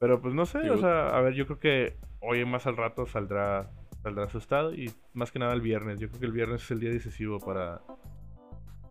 pero 0.00 0.20
pues 0.20 0.34
no 0.34 0.46
sé, 0.46 0.70
o 0.70 0.78
sea, 0.78 1.08
a 1.10 1.20
ver, 1.20 1.34
yo 1.34 1.46
creo 1.46 1.58
que 1.58 1.96
hoy 2.20 2.44
más 2.46 2.66
al 2.66 2.76
rato 2.76 3.06
saldrá 3.06 3.70
saldrá 4.02 4.24
asustado 4.24 4.72
y 4.72 4.90
más 5.12 5.30
que 5.30 5.38
nada 5.38 5.52
el 5.52 5.60
viernes. 5.60 6.00
Yo 6.00 6.08
creo 6.08 6.20
que 6.20 6.26
el 6.26 6.32
viernes 6.32 6.62
es 6.62 6.70
el 6.70 6.80
día 6.80 6.90
decisivo 6.90 7.38
para 7.38 7.82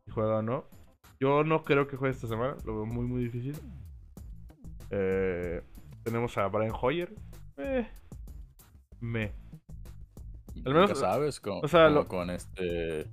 si 0.05 0.11
juega 0.11 0.37
o 0.37 0.41
no. 0.43 0.65
Yo 1.19 1.43
no 1.43 1.63
creo 1.63 1.87
que 1.87 1.97
juegue 1.97 2.13
esta 2.13 2.27
semana, 2.27 2.55
lo 2.63 2.75
veo 2.75 2.85
muy 2.85 3.05
muy 3.05 3.23
difícil. 3.23 3.57
Eh, 4.91 5.63
tenemos 6.03 6.37
a 6.37 6.47
Brian 6.47 6.73
Hoyer. 6.79 7.11
Eh, 7.57 7.87
me. 8.99 9.31
Al 10.63 10.73
menos 10.75 10.99
sabes 10.99 11.39
con, 11.39 11.63
o 11.63 11.67
sea, 11.67 11.91
con 12.05 12.29
este 12.29 13.07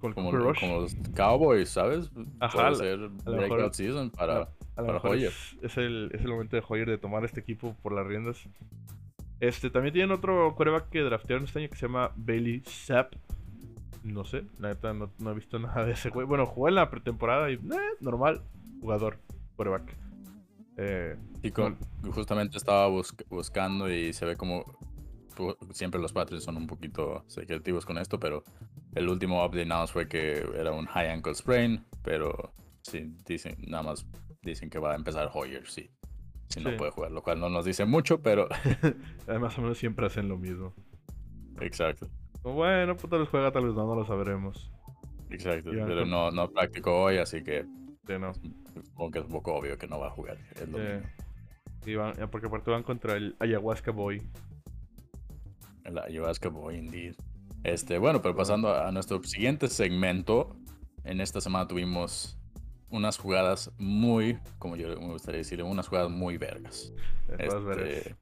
como, 0.00 0.32
los 0.32 0.94
Cowboys, 1.14 1.70
¿sabes? 1.70 2.10
Ajá, 2.40 2.70
Puede 2.70 2.74
ser 2.76 3.08
breakout 3.24 3.72
season 3.72 4.10
para 4.10 4.50
a 4.78 4.82
lo 4.82 4.92
mejor 4.92 5.16
es, 5.16 5.56
el, 5.76 6.10
es, 6.14 6.20
el, 6.20 6.28
momento 6.28 6.54
de 6.54 6.62
Hoyer 6.66 6.88
de 6.88 6.98
tomar 6.98 7.24
este 7.24 7.40
equipo 7.40 7.74
por 7.82 7.92
las 7.92 8.06
riendas. 8.06 8.38
Este, 9.40 9.70
también 9.70 9.92
tienen 9.92 10.12
otro 10.12 10.54
coreback 10.54 10.88
que 10.88 11.00
draftearon 11.00 11.44
este 11.44 11.58
año 11.58 11.68
que 11.68 11.76
se 11.76 11.86
llama 11.86 12.12
Bailey 12.14 12.62
Sapp. 12.64 13.14
No 14.04 14.24
sé, 14.24 14.44
la 14.60 14.68
neta 14.68 14.94
no, 14.94 15.10
he 15.30 15.34
visto 15.34 15.58
nada 15.58 15.84
de 15.84 15.92
ese 15.92 16.10
güey. 16.10 16.26
Bueno, 16.26 16.46
jugó 16.46 16.68
en 16.68 16.76
la 16.76 16.90
pretemporada 16.90 17.50
y 17.50 17.54
eh, 17.54 17.58
normal, 18.00 18.42
jugador, 18.80 19.18
coreback. 19.56 19.96
Eh, 20.76 21.16
y 21.42 21.50
justamente 22.12 22.56
estaba 22.56 22.86
buscando 23.28 23.90
y 23.90 24.12
se 24.12 24.24
ve 24.26 24.36
como 24.36 24.64
siempre 25.72 26.00
los 26.00 26.12
Patriots 26.12 26.44
son 26.44 26.56
un 26.56 26.68
poquito 26.68 27.24
secretivos 27.26 27.84
con 27.84 27.98
esto, 27.98 28.20
pero 28.20 28.44
el 28.94 29.08
último 29.08 29.44
update 29.44 29.66
nada 29.66 29.80
más 29.82 29.90
fue 29.90 30.06
que 30.06 30.44
era 30.56 30.70
un 30.70 30.86
high 30.86 31.10
ankle 31.10 31.34
sprain, 31.34 31.84
pero 32.04 32.52
sí, 32.82 33.12
dicen 33.26 33.56
nada 33.66 33.82
más 33.82 34.06
dicen 34.48 34.70
que 34.70 34.78
va 34.78 34.92
a 34.92 34.96
empezar 34.96 35.30
Hoyer, 35.32 35.66
sí. 35.66 35.90
Si 36.48 36.60
no 36.60 36.76
puede 36.76 36.90
jugar, 36.90 37.10
lo 37.10 37.22
cual 37.22 37.40
no 37.40 37.50
nos 37.50 37.64
dice 37.64 37.84
mucho, 37.84 38.22
pero. 38.22 38.48
Más 39.40 39.58
o 39.58 39.62
menos 39.62 39.78
siempre 39.78 40.06
hacen 40.06 40.28
lo 40.28 40.38
mismo. 40.38 40.74
Exacto. 41.60 42.08
Bueno, 42.42 42.96
pues 42.96 43.10
tal 43.10 43.20
vez 43.20 43.28
juega, 43.28 43.52
tal 43.52 43.66
vez 43.66 43.74
no, 43.74 43.86
no 43.86 43.94
lo 43.94 44.06
sabremos. 44.06 44.70
Exacto, 45.30 45.70
pero 45.70 46.06
no, 46.06 46.30
no 46.30 46.50
practicó 46.50 47.02
hoy, 47.02 47.18
así 47.18 47.42
que. 47.42 47.66
Sí, 48.06 48.14
no. 48.18 48.32
Supongo 48.32 49.10
que 49.10 49.18
es 49.18 49.24
un 49.26 49.32
poco 49.32 49.54
obvio 49.54 49.76
que 49.76 49.86
no 49.86 49.98
va 49.98 50.06
a 50.06 50.10
jugar. 50.10 50.38
sí. 51.84 51.94
van, 51.94 52.14
porque 52.30 52.46
aparte 52.46 52.70
van 52.70 52.82
contra 52.82 53.14
el 53.16 53.36
Ayahuasca 53.38 53.90
Boy. 53.90 54.22
El 55.84 55.98
Ayahuasca 55.98 56.48
Boy, 56.48 56.76
indeed. 56.76 57.14
Este, 57.64 57.98
bueno, 57.98 58.22
pero 58.22 58.34
pasando 58.34 58.74
a 58.74 58.90
nuestro 58.92 59.22
siguiente 59.22 59.68
segmento. 59.68 60.56
En 61.04 61.20
esta 61.20 61.40
semana 61.40 61.66
tuvimos 61.66 62.37
unas 62.90 63.18
jugadas 63.18 63.70
muy, 63.78 64.38
como 64.58 64.76
yo 64.76 64.88
me 64.88 65.12
gustaría 65.12 65.38
decir, 65.38 65.62
unas 65.62 65.88
jugadas 65.88 66.10
muy 66.10 66.38
vergas. 66.38 66.92
Este, 67.38 68.16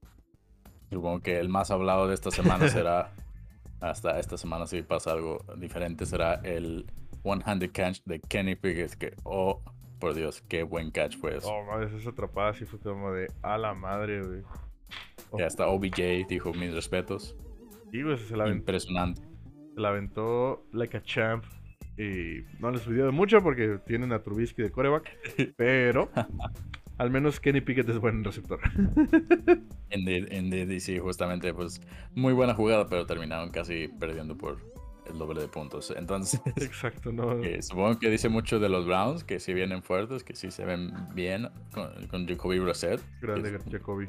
supongo 0.91 1.21
que 1.21 1.39
el 1.39 1.49
más 1.49 1.71
hablado 1.71 2.09
de 2.09 2.15
esta 2.15 2.31
semana 2.31 2.69
será 2.69 3.13
hasta 3.81 4.19
esta 4.19 4.37
semana 4.37 4.67
si 4.67 4.83
pasa 4.83 5.13
algo 5.13 5.45
diferente 5.57 6.07
será 6.07 6.35
el 6.43 6.87
one-handed 7.23 7.71
catch 7.73 8.01
de 8.05 8.21
Kenny 8.21 8.57
Pickett 8.57 8.95
que 8.95 9.15
oh 9.25 9.61
por 9.99 10.15
Dios 10.15 10.43
qué 10.49 10.63
buen 10.63 10.91
catch 10.91 11.17
fue 11.17 11.37
eso. 11.37 11.49
Oh, 11.49 11.65
madre, 11.65 11.97
esa 11.97 12.11
atrapada 12.11 12.55
sí 12.55 12.65
fue 12.65 12.79
como 12.79 13.13
de 13.13 13.29
a 13.43 13.57
la 13.59 13.75
madre, 13.75 14.23
güey. 14.23 14.43
Y 15.39 15.43
hasta 15.43 15.67
OBJ 15.67 16.27
dijo 16.29 16.53
mis 16.53 16.73
respetos. 16.73 17.35
Sí, 17.91 18.03
güey, 18.03 18.19
se 18.19 18.37
la 18.37 18.49
Impresionante. 18.49 19.23
se 19.75 19.81
la 19.81 19.89
aventó 19.89 20.65
like 20.73 20.97
a 20.97 21.03
champ. 21.03 21.45
Y 21.99 22.45
no 22.61 22.71
les 22.71 22.83
pidió 22.83 23.07
de 23.07 23.11
mucho 23.13 23.43
porque 23.43 23.79
tienen 23.87 24.13
a 24.13 24.23
Trubisky 24.23 24.63
de 24.63 24.71
coreback. 24.71 25.11
Pero 25.57 26.11
al 26.99 27.11
menos 27.11 27.41
Kenny 27.41 27.61
Pickett 27.61 27.89
es 27.89 27.99
buen 27.99 28.23
receptor. 28.25 28.61
Indeed, 29.91 30.33
indeed, 30.33 30.69
y 30.71 30.81
sí, 30.81 30.99
justamente, 30.99 31.53
pues, 31.55 31.81
muy 32.15 32.33
buena 32.33 32.55
jugada, 32.55 32.89
pero 32.89 33.07
terminaron 33.07 33.51
casi 33.51 33.89
perdiendo 33.89 34.37
por 34.37 34.59
el 35.11 35.19
doble 35.19 35.41
de 35.43 35.49
puntos. 35.49 35.93
Entonces, 35.97 36.41
Exacto, 36.57 37.13
no. 37.13 37.43
eh, 37.45 37.63
supongo 37.63 37.99
que 37.99 38.11
dice 38.11 38.29
mucho 38.29 38.59
de 38.59 38.69
los 38.69 38.87
Browns, 38.87 39.25
que 39.25 39.39
sí 39.41 39.55
vienen 39.55 39.83
fuertes, 39.83 40.25
que 40.25 40.35
sí 40.35 40.51
se 40.51 40.65
ven 40.65 40.93
bien 41.15 41.49
con, 41.73 41.89
con 42.09 42.27
Jacoby 42.27 42.59
Brissett, 42.59 43.01
Grande 43.21 43.59
Jacoby. 43.71 44.09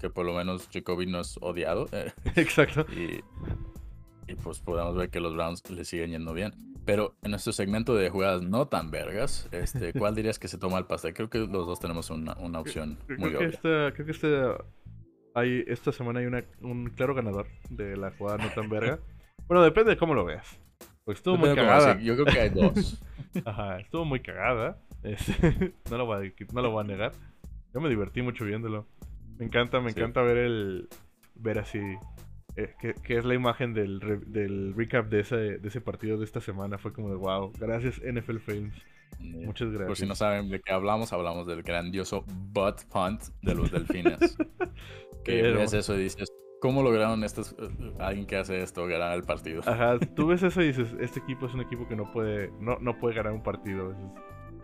que 0.00 0.08
por 0.10 0.24
lo 0.26 0.34
menos 0.34 0.68
Jacoby 0.72 1.06
no 1.06 1.20
es 1.20 1.36
odiado. 1.40 1.88
Exacto. 2.36 2.86
y, 2.92 3.20
y 4.30 4.34
pues 4.36 4.60
podemos 4.60 4.96
ver 4.96 5.10
que 5.10 5.20
los 5.20 5.34
Browns 5.34 5.68
le 5.70 5.84
siguen 5.84 6.10
yendo 6.12 6.32
bien. 6.32 6.52
Pero 6.86 7.14
en 7.22 7.32
nuestro 7.32 7.52
segmento 7.52 7.94
de 7.94 8.08
jugadas 8.08 8.42
no 8.42 8.68
tan 8.68 8.90
vergas, 8.90 9.48
este, 9.52 9.92
¿cuál 9.98 10.14
dirías 10.14 10.38
que 10.38 10.48
se 10.48 10.56
toma 10.56 10.78
el 10.78 10.86
pastel? 10.86 11.12
Creo 11.12 11.28
que 11.28 11.38
los 11.40 11.66
dos 11.66 11.78
tenemos 11.80 12.08
una, 12.10 12.34
una 12.38 12.60
opción 12.60 12.96
Creo 13.06 13.18
muy 13.18 13.30
que 13.30 13.36
obvia. 13.36 13.48
esta, 13.48 13.92
creo 13.92 14.06
que 14.06 14.12
esta, 14.12 14.64
hay, 15.34 15.64
esta 15.66 15.92
semana 15.92 16.20
hay 16.20 16.26
una, 16.26 16.44
un 16.62 16.88
claro 16.90 17.14
ganador 17.14 17.46
de 17.68 17.96
la 17.96 18.12
jugada 18.12 18.38
no 18.38 18.48
tan 18.50 18.70
verga. 18.70 18.98
Bueno, 19.48 19.62
depende 19.62 19.90
de 19.90 19.96
cómo 19.96 20.12
lo 20.14 20.24
veas. 20.24 20.58
Estuvo 21.06 21.36
muy 21.36 21.50
cómo 21.50 21.60
cagada. 21.62 22.00
Yo 22.00 22.14
creo 22.14 22.26
que 22.26 22.40
hay 22.40 22.48
dos. 22.50 23.00
Ajá, 23.44 23.78
estuvo 23.78 24.04
muy 24.04 24.18
cagada. 24.18 24.76
Este, 25.04 25.72
no, 25.88 25.98
lo 25.98 26.06
voy 26.06 26.26
a, 26.26 26.52
no 26.52 26.62
lo 26.62 26.70
voy 26.72 26.80
a 26.84 26.86
negar. 26.88 27.12
Yo 27.72 27.80
me 27.80 27.88
divertí 27.88 28.22
mucho 28.22 28.44
viéndolo. 28.44 28.88
Me 29.38 29.44
encanta, 29.44 29.80
me 29.80 29.92
Sí. 29.92 30.00
encanta 30.00 30.22
ver 30.22 30.38
el. 30.38 30.88
Ver 31.36 31.60
así. 31.60 31.78
Eh, 32.56 32.74
que, 32.80 32.94
que 32.94 33.18
es 33.18 33.24
la 33.24 33.34
imagen 33.34 33.74
del, 33.74 34.00
re- 34.00 34.20
del 34.26 34.74
recap 34.74 35.08
de 35.08 35.20
ese, 35.20 35.36
de 35.58 35.68
ese 35.68 35.80
partido 35.80 36.18
de 36.18 36.24
esta 36.24 36.40
semana. 36.40 36.78
Fue 36.78 36.92
como 36.92 37.10
de 37.10 37.16
wow. 37.16 37.52
Gracias, 37.58 38.00
NFL 38.02 38.38
Films. 38.38 38.74
Muchas 39.20 39.68
gracias. 39.68 39.86
Por 39.88 39.96
si 39.96 40.06
no 40.06 40.14
saben 40.14 40.48
de 40.50 40.60
qué 40.60 40.72
hablamos, 40.72 41.12
hablamos 41.12 41.46
del 41.46 41.62
grandioso 41.62 42.24
butt 42.52 42.82
punt 42.92 43.22
de 43.42 43.54
los 43.54 43.70
delfines. 43.70 44.36
que 45.24 45.40
Pero- 45.42 45.58
ves 45.58 45.72
eso 45.72 45.94
y 45.94 46.02
dices, 46.04 46.32
¿cómo 46.60 46.82
lograron 46.82 47.22
estos, 47.24 47.52
eh, 47.58 47.92
alguien 47.98 48.26
que 48.26 48.36
hace 48.36 48.60
esto 48.62 48.86
ganar 48.86 49.14
el 49.16 49.22
partido? 49.22 49.62
Ajá, 49.66 49.98
tú 50.16 50.26
ves 50.26 50.42
eso 50.42 50.60
y 50.62 50.66
dices, 50.68 50.94
este 51.00 51.20
equipo 51.20 51.46
es 51.46 51.54
un 51.54 51.60
equipo 51.60 51.86
que 51.88 51.96
no 51.96 52.10
puede, 52.12 52.50
no, 52.60 52.78
no 52.80 52.98
puede 52.98 53.14
ganar 53.14 53.32
un 53.32 53.42
partido. 53.42 53.92
Es- 53.92 53.96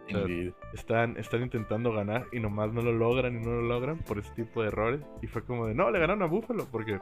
Indeed. 0.09 0.53
están, 0.75 1.17
están 1.17 1.43
intentando 1.43 1.93
ganar 1.93 2.27
y 2.33 2.41
nomás 2.41 2.73
no 2.73 2.83
lo 2.83 2.93
logran 2.93 3.37
y 3.37 3.41
no 3.41 3.53
lo 3.53 3.63
logran 3.63 3.99
por 4.01 4.19
ese 4.19 4.31
tipo 4.35 4.61
de 4.61 4.69
errores. 4.69 5.01
Y 5.23 5.29
fue 5.29 5.45
como 5.45 5.67
de, 5.69 5.75
no, 5.75 5.91
le 5.93 6.01
ganaron 6.01 6.23
a 6.23 6.27
Buffalo 6.27 6.67
porque 6.71 6.99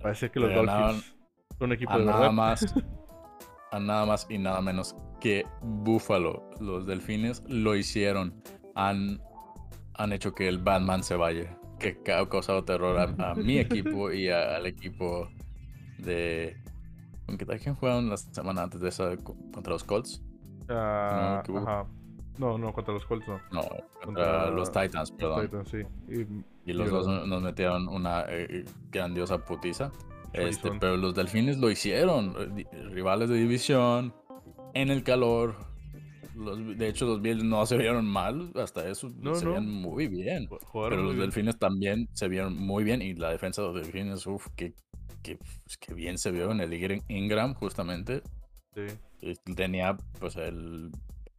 parece 0.00 0.30
que 0.30 0.40
los 0.40 0.54
Dolphins 0.54 1.14
son 1.58 1.68
un 1.68 1.72
equipo 1.72 1.92
A 1.92 1.98
de 1.98 2.04
nada 2.04 2.18
verdad. 2.18 2.32
más, 2.32 2.74
a 3.72 3.78
nada 3.80 4.06
más 4.06 4.26
y 4.30 4.38
nada 4.38 4.60
menos 4.60 4.94
que 5.20 5.44
Buffalo. 5.62 6.48
Los 6.60 6.86
delfines 6.86 7.42
lo 7.48 7.74
hicieron. 7.76 8.42
Han, 8.74 9.20
han 9.94 10.12
hecho 10.12 10.34
que 10.34 10.48
el 10.48 10.58
Batman 10.58 11.02
se 11.02 11.16
vaya. 11.16 11.58
Que 11.78 11.96
ha 12.12 12.28
causado 12.28 12.64
terror 12.64 12.98
a, 12.98 13.30
a 13.30 13.34
mi 13.34 13.58
equipo 13.58 14.12
y 14.12 14.28
a- 14.28 14.56
al 14.56 14.66
equipo 14.66 15.28
de. 15.98 16.56
¿Con 17.26 17.36
qué 17.38 17.44
tal? 17.44 17.60
¿Quién 17.60 17.74
jugaron 17.74 18.08
la 18.08 18.16
semana 18.16 18.62
antes 18.62 18.80
de 18.80 18.88
esa 18.88 19.16
co- 19.18 19.36
contra 19.52 19.72
los 19.72 19.84
Colts? 19.84 20.22
Ah, 20.68 21.42
no 21.48 21.58
ajá. 21.58 21.86
No, 22.38 22.56
no, 22.58 22.72
contra 22.72 22.94
los 22.94 23.04
Colts 23.04 23.26
no. 23.28 23.34
No, 23.52 23.60
contra, 23.62 23.84
Contra 24.04 24.50
los 24.50 24.70
Titans, 24.72 25.10
Los 25.10 25.12
perdón. 25.12 25.42
Titans, 25.46 25.68
sí. 25.70 25.78
Y, 26.12 26.26
Y 26.68 26.72
los 26.74 26.90
dos 26.90 27.26
nos 27.26 27.42
metieron 27.42 27.88
una 27.88 28.24
eh, 28.28 28.64
grandiosa 28.90 29.44
putiza. 29.44 29.90
Este, 30.34 30.70
pero 30.78 30.96
los 30.96 31.14
delfines 31.14 31.58
lo 31.58 31.70
hicieron. 31.70 32.34
eh, 32.56 32.66
Rivales 32.90 33.28
de 33.30 33.36
división, 33.36 34.12
en 34.74 34.90
el 34.90 35.02
calor. 35.02 35.56
Los- 36.36 36.76
de 36.78 36.88
hecho, 36.88 37.06
los 37.06 37.20
Bills 37.22 37.42
no 37.42 37.64
se 37.66 37.76
vieron 37.78 38.04
mal. 38.06 38.52
Hasta 38.54 38.88
eso 38.88 39.10
No, 39.18 39.34
se 39.34 39.44
no. 39.44 39.52
veían 39.52 39.68
muy 39.70 40.06
bien. 40.06 40.48
Pero 40.72 40.96
los 40.96 41.14
bien. 41.14 41.20
delfines 41.20 41.58
también 41.58 42.08
se 42.12 42.28
vieron 42.28 42.56
muy 42.56 42.84
bien. 42.84 43.00
Y 43.02 43.14
la 43.14 43.30
defensa 43.30 43.62
de 43.62 43.68
los 43.68 43.76
delfines, 43.82 44.26
uff, 44.26 44.46
que, 44.54 44.74
que, 45.22 45.36
pues, 45.36 45.78
que 45.78 45.94
bien 45.94 46.18
se 46.18 46.30
vio 46.30 46.52
en 46.52 46.60
el 46.60 46.70
Ingr- 46.70 47.02
Ingram, 47.08 47.54
justamente. 47.54 48.22
Sí. 48.74 49.34
Tenía, 49.56 49.96
pues, 50.20 50.36
el 50.36 50.90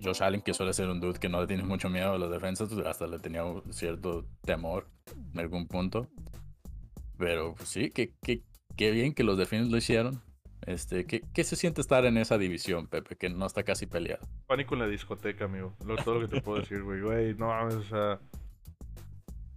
Josh 0.01 0.23
Allen, 0.23 0.41
que 0.41 0.53
suele 0.53 0.73
ser 0.73 0.89
un 0.89 0.99
dude 1.01 1.19
que 1.19 1.29
no 1.29 1.41
le 1.41 1.47
tiene 1.47 1.63
mucho 1.63 1.89
miedo 1.89 2.13
a 2.13 2.17
las 2.17 2.29
defensas, 2.31 2.69
pues, 2.73 2.85
hasta 2.85 3.05
le 3.07 3.19
tenía 3.19 3.43
un 3.43 3.73
cierto 3.73 4.25
temor 4.43 4.87
en 5.33 5.39
algún 5.39 5.67
punto. 5.67 6.07
Pero 7.17 7.53
pues, 7.55 7.69
sí, 7.69 7.89
que, 7.91 8.13
que, 8.21 8.43
qué 8.77 8.91
bien 8.91 9.13
que 9.13 9.23
los 9.23 9.37
delfines 9.37 9.69
lo 9.69 9.77
hicieron. 9.77 10.21
Este, 10.65 11.05
¿qué, 11.05 11.21
¿Qué 11.33 11.43
se 11.43 11.55
siente 11.55 11.81
estar 11.81 12.05
en 12.05 12.17
esa 12.17 12.37
división, 12.37 12.87
Pepe, 12.87 13.15
que 13.15 13.29
no 13.29 13.45
está 13.45 13.63
casi 13.63 13.87
peleada? 13.87 14.25
Pánico 14.47 14.75
en 14.75 14.81
la 14.81 14.87
discoteca, 14.87 15.45
amigo. 15.45 15.75
Lo- 15.85 15.95
todo 15.97 16.15
lo 16.19 16.27
que 16.27 16.35
te 16.35 16.41
puedo 16.41 16.59
decir, 16.59 16.83
güey. 16.83 17.01
Güey, 17.01 17.33
no 17.35 17.47
mames, 17.47 17.75
o 17.75 17.83
sea. 17.83 18.19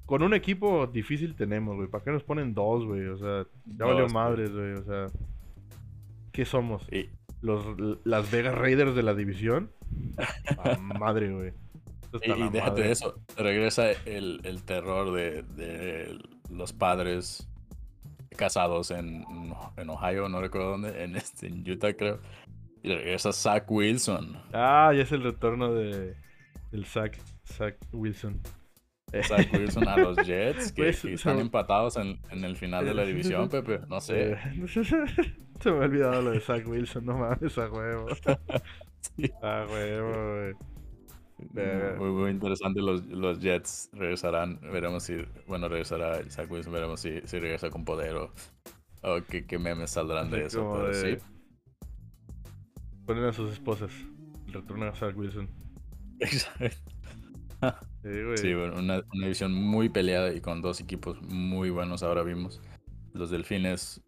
Con 0.06 0.22
un 0.22 0.34
equipo 0.34 0.86
difícil 0.86 1.34
tenemos, 1.34 1.76
güey. 1.76 1.88
¿Para 1.88 2.04
qué 2.04 2.10
nos 2.10 2.22
ponen 2.24 2.54
dos, 2.54 2.84
güey? 2.84 3.06
O 3.06 3.16
sea, 3.16 3.46
ya 3.64 3.84
valió 3.86 4.08
madres, 4.08 4.52
güey. 4.52 4.72
O 4.72 4.84
sea, 4.84 5.06
¿qué 6.32 6.44
somos? 6.44 6.82
Y, 6.92 7.08
¿Los 7.42 7.64
Las 8.04 8.30
Vegas 8.30 8.54
Raiders 8.54 8.94
de 8.94 9.02
la 9.02 9.14
división? 9.14 9.72
Ah, 10.58 10.78
madre, 10.78 11.30
güey. 11.32 11.52
Y, 12.22 12.28
déjate 12.28 12.60
madre. 12.60 12.84
de 12.84 12.92
eso, 12.92 13.20
regresa 13.36 13.90
el, 13.90 14.40
el 14.44 14.62
terror 14.64 15.12
de, 15.12 15.42
de 15.42 16.18
los 16.50 16.72
padres 16.72 17.48
casados 18.36 18.90
en, 18.90 19.24
en 19.76 19.90
Ohio, 19.90 20.28
no 20.28 20.40
recuerdo 20.40 20.70
dónde, 20.70 21.04
en, 21.04 21.16
este, 21.16 21.48
en 21.48 21.68
Utah 21.68 21.94
creo. 21.94 22.20
Y 22.82 22.88
regresa 22.94 23.32
Zach 23.32 23.70
Wilson. 23.70 24.40
Ah, 24.52 24.92
ya 24.94 25.02
es 25.02 25.12
el 25.12 25.22
retorno 25.22 25.72
de 25.72 26.16
del 26.72 26.86
Zach, 26.86 27.16
Zach 27.44 27.76
Wilson. 27.92 28.40
Zach 29.22 29.46
Wilson 29.52 29.88
a 29.88 29.96
los 29.98 30.16
Jets, 30.26 30.72
que, 30.72 30.82
Pues, 30.82 31.02
que 31.02 31.12
están 31.12 31.38
empatados 31.38 31.96
en, 31.96 32.18
en 32.30 32.44
el 32.44 32.56
final 32.56 32.84
de 32.84 32.94
la 32.94 33.04
división, 33.06 33.48
Pepe. 33.48 33.80
No 33.88 34.00
sé. 34.00 34.36
Se 35.62 35.70
me 35.70 35.78
ha 35.78 35.80
olvidado 35.82 36.22
lo 36.22 36.30
de 36.32 36.40
Zach 36.40 36.66
Wilson, 36.66 37.04
no 37.06 37.18
mames, 37.18 37.56
a 37.58 37.68
huevo. 37.70 38.06
Sí. 39.16 39.30
A 39.42 39.66
huevo, 39.68 40.34
güey. 40.36 41.96
Muy, 41.98 42.10
muy 42.10 42.30
interesante. 42.30 42.80
Los, 42.80 43.04
los 43.06 43.40
Jets 43.40 43.90
regresarán. 43.92 44.60
Veremos 44.60 45.02
si. 45.02 45.16
Bueno, 45.48 45.68
regresará 45.68 46.22
Zach 46.30 46.48
Wilson. 46.50 46.72
Veremos 46.72 47.00
si, 47.00 47.20
si 47.24 47.38
regresa 47.40 47.68
con 47.68 47.84
poder 47.84 48.14
o, 48.16 48.32
o 49.02 49.20
qué, 49.28 49.44
qué 49.44 49.58
memes 49.58 49.90
saldrán 49.90 50.30
de 50.30 50.44
eso. 50.46 50.60
como 50.60 50.74
Pero 50.74 50.88
de- 50.96 51.18
sí. 51.18 51.24
Ponen 53.06 53.24
a 53.24 53.32
sus 53.32 53.52
esposas. 53.52 53.90
El 54.46 54.52
retorno 54.54 54.86
a 54.86 54.94
Zach 54.94 55.16
Wilson. 55.16 55.48
Exacto. 56.20 56.76
Sí, 58.02 58.08
güey. 58.24 58.36
Sí, 58.36 58.52
bueno, 58.54 58.80
una, 58.80 58.94
una 59.14 59.22
división 59.26 59.52
muy 59.54 59.88
peleada 59.88 60.32
y 60.34 60.40
con 60.40 60.60
dos 60.62 60.80
equipos 60.80 61.22
muy 61.22 61.70
buenos. 61.70 62.02
Ahora 62.02 62.24
vimos. 62.24 62.60
Los 63.12 63.30
Delfines, 63.30 64.02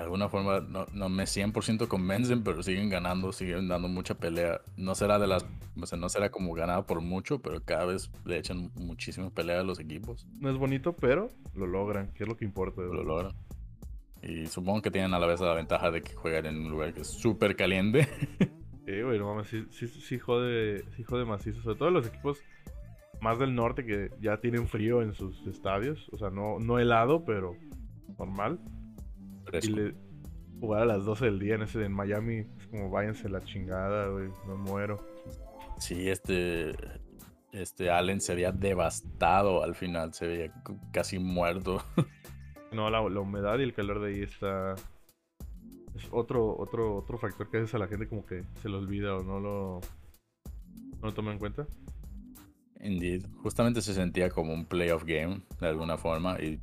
de 0.00 0.04
alguna 0.04 0.30
forma, 0.30 0.60
no, 0.60 0.86
no 0.94 1.10
me 1.10 1.24
100% 1.24 1.86
convencen, 1.86 2.42
pero 2.42 2.62
siguen 2.62 2.88
ganando, 2.88 3.32
siguen 3.32 3.68
dando 3.68 3.86
mucha 3.86 4.14
pelea. 4.14 4.62
No 4.78 4.94
será 4.94 5.18
de 5.18 5.26
las. 5.26 5.44
O 5.78 5.84
sea, 5.84 5.98
no 5.98 6.08
será 6.08 6.30
como 6.30 6.54
ganada 6.54 6.86
por 6.86 7.02
mucho, 7.02 7.42
pero 7.42 7.62
cada 7.62 7.84
vez 7.84 8.10
le 8.24 8.38
echan 8.38 8.70
muchísima 8.76 9.28
pelea 9.28 9.60
a 9.60 9.62
los 9.62 9.78
equipos. 9.78 10.26
No 10.38 10.48
es 10.48 10.56
bonito, 10.56 10.94
pero 10.94 11.28
lo 11.54 11.66
logran, 11.66 12.14
que 12.14 12.22
es 12.22 12.28
lo 12.30 12.34
que 12.34 12.46
importa. 12.46 12.80
Lo 12.80 13.04
logran. 13.04 13.34
Y 14.22 14.46
supongo 14.46 14.80
que 14.80 14.90
tienen 14.90 15.12
a 15.12 15.18
la 15.18 15.26
vez 15.26 15.38
la 15.40 15.52
ventaja 15.52 15.90
de 15.90 16.02
que 16.02 16.14
juegan 16.14 16.46
en 16.46 16.56
un 16.56 16.70
lugar 16.70 16.94
que 16.94 17.02
es 17.02 17.08
súper 17.08 17.54
caliente. 17.54 18.08
Sí, 18.86 19.02
güey, 19.02 19.20
no 19.20 19.26
mames, 19.26 19.46
sí, 19.46 19.66
sí, 19.70 19.86
sí 19.86 20.18
jode, 20.18 20.82
sí 20.96 21.04
jode 21.04 21.24
macizo. 21.24 21.62
Sobre 21.62 21.78
todo 21.78 21.90
los 21.90 22.08
equipos 22.08 22.42
más 23.20 23.38
del 23.38 23.54
norte 23.54 23.84
que 23.84 24.10
ya 24.20 24.38
tienen 24.38 24.66
frío 24.66 25.00
en 25.02 25.12
sus 25.12 25.46
estadios. 25.46 26.08
O 26.10 26.18
sea, 26.18 26.30
no, 26.30 26.58
no 26.58 26.80
helado, 26.80 27.24
pero 27.24 27.54
normal. 28.18 28.58
Y 29.62 29.68
le, 29.68 29.94
jugar 30.60 30.82
a 30.82 30.86
las 30.86 31.04
12 31.04 31.24
del 31.24 31.38
día 31.38 31.54
en 31.54 31.62
ese 31.62 31.84
en 31.84 31.92
Miami 31.92 32.46
es 32.58 32.66
como 32.68 32.90
váyanse 32.90 33.28
la 33.28 33.42
chingada, 33.42 34.08
güey. 34.08 34.28
Me 34.46 34.54
muero. 34.54 35.04
Sí, 35.78 36.08
este. 36.08 36.74
Este 37.52 37.90
Allen 37.90 38.20
se 38.20 38.30
había 38.30 38.52
devastado 38.52 39.64
al 39.64 39.74
final, 39.74 40.14
se 40.14 40.26
veía 40.26 40.52
casi 40.92 41.18
muerto. 41.18 41.82
No, 42.72 42.88
la, 42.88 43.00
la 43.08 43.20
humedad 43.20 43.58
y 43.58 43.64
el 43.64 43.74
calor 43.74 44.00
de 44.00 44.14
ahí 44.14 44.22
está. 44.22 44.74
Es 45.96 46.08
otro, 46.12 46.56
otro, 46.56 46.96
otro 46.96 47.18
factor 47.18 47.50
que 47.50 47.56
a 47.56 47.60
veces 47.60 47.74
a 47.74 47.78
la 47.78 47.88
gente 47.88 48.06
como 48.06 48.24
que 48.24 48.44
se 48.62 48.68
lo 48.68 48.78
olvida 48.78 49.16
o 49.16 49.24
no 49.24 49.40
lo. 49.40 49.80
No 51.00 51.08
lo 51.08 51.12
toma 51.12 51.32
en 51.32 51.40
cuenta. 51.40 51.66
Indeed. 52.80 53.26
Justamente 53.42 53.82
se 53.82 53.94
sentía 53.94 54.30
como 54.30 54.54
un 54.54 54.66
playoff 54.66 55.04
game, 55.04 55.42
de 55.60 55.66
alguna 55.66 55.98
forma. 55.98 56.40
Y 56.40 56.60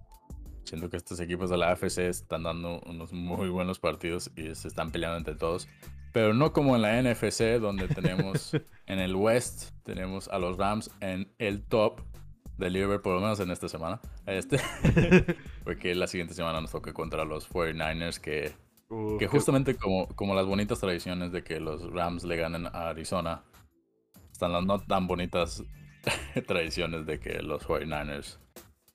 Siento 0.68 0.90
que 0.90 0.98
estos 0.98 1.22
equipos 1.22 1.50
de 1.50 1.56
la 1.56 1.72
AFC 1.72 2.00
están 2.00 2.44
dando 2.44 2.82
unos 2.82 3.14
muy 3.14 3.48
buenos 3.48 3.80
partidos 3.80 4.30
y 4.36 4.54
se 4.54 4.68
están 4.68 4.92
peleando 4.92 5.18
entre 5.18 5.36
todos. 5.36 5.70
Pero 6.12 6.34
no 6.34 6.52
como 6.52 6.76
en 6.76 6.82
la 6.82 7.02
NFC, 7.02 7.58
donde 7.58 7.88
tenemos 7.88 8.52
en 8.86 9.00
el 9.00 9.16
West, 9.16 9.72
tenemos 9.84 10.28
a 10.28 10.40
los 10.40 10.58
Rams 10.58 10.92
en 11.00 11.34
el 11.38 11.64
top 11.64 12.02
de 12.58 12.70
Liverpool, 12.70 13.02
por 13.02 13.14
lo 13.16 13.22
menos 13.22 13.40
en 13.40 13.50
esta 13.50 13.70
semana. 13.70 14.02
Este, 14.26 14.60
porque 15.64 15.96
la 15.96 16.08
siguiente 16.08 16.34
semana 16.34 16.60
nos 16.60 16.72
toca 16.72 16.92
contra 16.92 17.24
los 17.24 17.50
49ers, 17.50 18.20
que, 18.20 18.54
que 19.20 19.28
justamente 19.28 19.76
como, 19.76 20.10
como 20.16 20.36
las 20.36 20.46
bonitas 20.46 20.82
tradiciones 20.82 21.32
de 21.32 21.46
que 21.46 21.62
los 21.62 21.90
Rams 21.94 22.26
le 22.26 22.36
ganen 22.36 22.66
a 22.66 22.90
Arizona, 22.90 23.42
están 24.34 24.52
las 24.52 24.66
no 24.66 24.82
tan 24.82 25.08
bonitas 25.08 25.64
tradiciones 26.46 27.06
de 27.06 27.22
que 27.22 27.42
los 27.42 27.66
49ers 27.66 28.38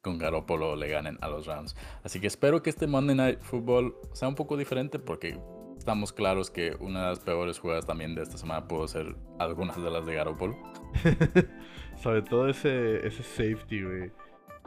con 0.03 0.19
Garoppolo 0.19 0.77
le 0.77 0.89
ganen 0.89 1.17
a 1.21 1.29
los 1.29 1.47
Rams. 1.47 1.77
Así 2.03 2.21
que 2.21 2.27
espero 2.27 2.63
que 2.63 2.71
este 2.71 2.87
Monday 2.87 3.17
Night 3.17 3.41
Football 3.41 3.95
sea 4.13 4.29
un 4.29 4.35
poco 4.35 4.57
diferente 4.57 4.99
porque 4.99 5.41
estamos 5.79 6.13
claros 6.13 6.51
que 6.51 6.77
una 6.81 7.03
de 7.03 7.09
las 7.11 7.21
peores 7.21 7.59
jugadas 7.59 7.87
también 7.87 8.15
de 8.15 8.23
esta 8.23 8.37
semana 8.37 8.67
pudo 8.69 8.87
ser 8.89 9.17
algunas 9.39 9.83
de 9.83 9.91
las 9.91 10.05
de 10.05 10.15
Garoppolo. 10.15 10.57
Sobre 12.03 12.23
todo 12.23 12.49
ese, 12.49 13.07
ese 13.07 13.23
safety, 13.23 13.83
güey. 13.83 14.11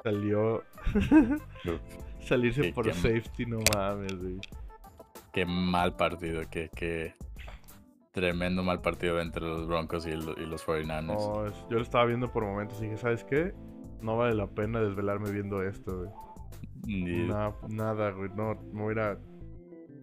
Salió. 0.04 0.64
Salirse 2.22 2.72
por 2.74 2.92
safety, 2.94 3.46
no 3.46 3.60
mames, 3.76 4.16
güey. 4.18 4.40
Qué 5.32 5.46
mal 5.46 5.96
partido, 5.96 6.42
qué, 6.50 6.70
qué 6.74 7.14
tremendo 8.12 8.64
mal 8.64 8.82
partido 8.82 9.20
entre 9.20 9.44
los 9.44 9.68
Broncos 9.68 10.08
y, 10.08 10.12
los 10.12 10.66
49ers. 10.66 11.04
No, 11.04 11.50
yo 11.70 11.78
lo 11.78 11.82
estaba 11.82 12.06
viendo 12.06 12.32
por 12.32 12.46
momentos 12.46 12.80
y 12.80 12.86
dije, 12.86 12.98
¿sabes 12.98 13.26
qué? 13.26 13.54
No 14.06 14.18
vale 14.18 14.36
la 14.36 14.46
pena 14.46 14.80
desvelarme 14.80 15.32
viendo 15.32 15.64
esto, 15.64 15.98
güey. 15.98 17.28
nada, 17.70 18.12
güey. 18.12 18.30
No, 18.36 18.56
me 18.72 18.82
voy 18.84 19.00
a 19.00 19.18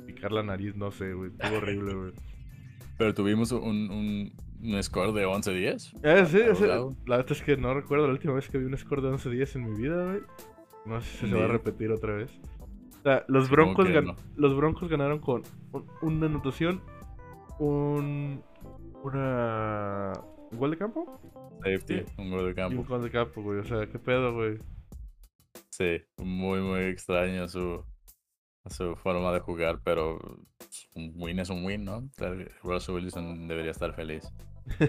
picar 0.06 0.32
la 0.32 0.42
nariz, 0.42 0.74
no 0.74 0.90
sé, 0.90 1.14
güey. 1.14 1.30
Estuvo 1.30 1.58
horrible, 1.58 1.94
güey. 1.94 2.12
Pero 2.98 3.14
tuvimos 3.14 3.52
un, 3.52 4.32
un, 4.60 4.82
score 4.82 5.12
de 5.12 5.24
11-10. 5.24 6.00
Eh, 6.02 6.26
sí, 6.26 6.38
sí. 6.56 6.66
La 6.66 7.16
verdad 7.16 7.30
es 7.30 7.42
que 7.42 7.56
no 7.56 7.74
recuerdo 7.74 8.08
la 8.08 8.12
última 8.12 8.34
vez 8.34 8.48
que 8.48 8.58
vi 8.58 8.64
un 8.64 8.76
score 8.76 9.02
de 9.02 9.10
11-10 9.10 9.54
en 9.54 9.70
mi 9.70 9.80
vida, 9.80 10.04
güey. 10.04 10.20
No 10.84 11.00
sé 11.00 11.18
si 11.18 11.28
se 11.28 11.36
va 11.36 11.44
a 11.44 11.48
repetir 11.48 11.92
otra 11.92 12.14
vez. 12.14 12.30
O 12.98 13.02
sea, 13.04 13.24
los 13.28 13.50
Broncos, 13.50 13.88
los 14.34 14.56
Broncos 14.56 14.88
ganaron 14.88 15.20
con 15.20 15.42
una 16.02 16.26
anotación, 16.26 16.80
un. 17.60 18.42
Una. 19.04 20.12
¿Un 20.52 20.58
gol 20.58 20.70
de 20.70 20.76
campo? 20.76 21.20
Safety, 21.64 22.04
un 22.18 22.30
gol 22.30 22.46
de 22.46 22.54
campo. 22.54 22.80
un 22.80 22.86
gol 22.86 23.02
de 23.02 23.10
campo, 23.10 23.42
güey. 23.42 23.60
O 23.60 23.64
sea, 23.64 23.86
¿qué 23.86 23.98
pedo, 23.98 24.34
güey? 24.34 24.58
Sí, 25.70 26.02
muy, 26.18 26.60
muy 26.60 26.80
extraño 26.82 27.48
su, 27.48 27.82
su 28.68 28.94
forma 28.96 29.32
de 29.32 29.40
jugar, 29.40 29.80
pero 29.82 30.18
un 30.94 31.14
win 31.16 31.38
es 31.38 31.48
un 31.48 31.64
win, 31.64 31.84
¿no? 31.84 32.08
Russell 32.62 32.94
Wilson 32.96 33.48
debería 33.48 33.70
estar 33.70 33.94
feliz. 33.94 34.30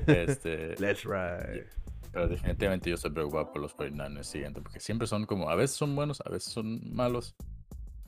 Este, 0.07 0.75
Let's 0.79 1.05
ride. 1.05 1.67
Pero 2.11 2.27
definitivamente 2.27 2.89
yo 2.89 2.95
estoy 2.95 3.11
preocupado 3.11 3.51
por 3.53 3.61
los 3.61 3.75
49ers 3.75 4.23
siguiente, 4.23 4.61
porque 4.61 4.79
siempre 4.79 5.07
son 5.07 5.25
como, 5.25 5.49
a 5.49 5.55
veces 5.55 5.77
son 5.77 5.95
buenos, 5.95 6.21
a 6.25 6.29
veces 6.29 6.51
son 6.51 6.93
malos. 6.93 7.35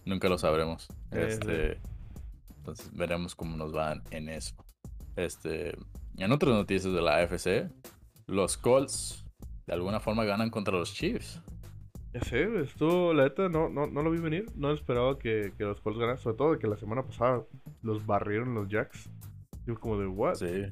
Nunca 0.04 0.28
lo 0.28 0.38
sabremos. 0.38 0.88
Este, 1.10 1.80
entonces 2.58 2.92
veremos 2.94 3.34
cómo 3.34 3.56
nos 3.56 3.72
van 3.72 4.04
en 4.12 4.30
eso. 4.30 4.56
Este, 5.16 5.76
en 6.24 6.32
otras 6.32 6.54
noticias 6.54 6.94
de 6.94 7.02
la 7.02 7.18
AFC, 7.18 7.72
los 8.28 8.58
Colts 8.58 9.26
de 9.68 9.74
alguna 9.74 10.00
forma 10.00 10.26
ganan 10.26 10.50
contra 10.50 10.78
los 10.78 10.94
Chiefs. 10.94 11.42
Ya 12.14 12.22
sé, 12.22 12.62
estuvo, 12.62 13.14
la 13.14 13.24
neta, 13.24 13.50
no, 13.50 13.68
no, 13.68 13.88
no 13.88 14.02
lo 14.02 14.12
vi 14.12 14.20
venir. 14.20 14.46
No 14.56 14.72
esperaba 14.72 15.20
que, 15.20 15.52
que 15.58 15.64
los 15.64 15.82
Colts 15.82 16.00
ganaran, 16.00 16.18
sobre 16.18 16.38
todo 16.38 16.52
de 16.54 16.60
que 16.60 16.68
la 16.68 16.78
semana 16.78 17.04
pasada 17.04 17.44
los 17.82 18.06
barrieron 18.06 18.54
los 18.54 18.70
Jacks. 18.70 19.10
Yo 19.66 19.78
como 19.80 19.98
de, 19.98 20.08
¿what? 20.08 20.36
Sí. 20.36 20.68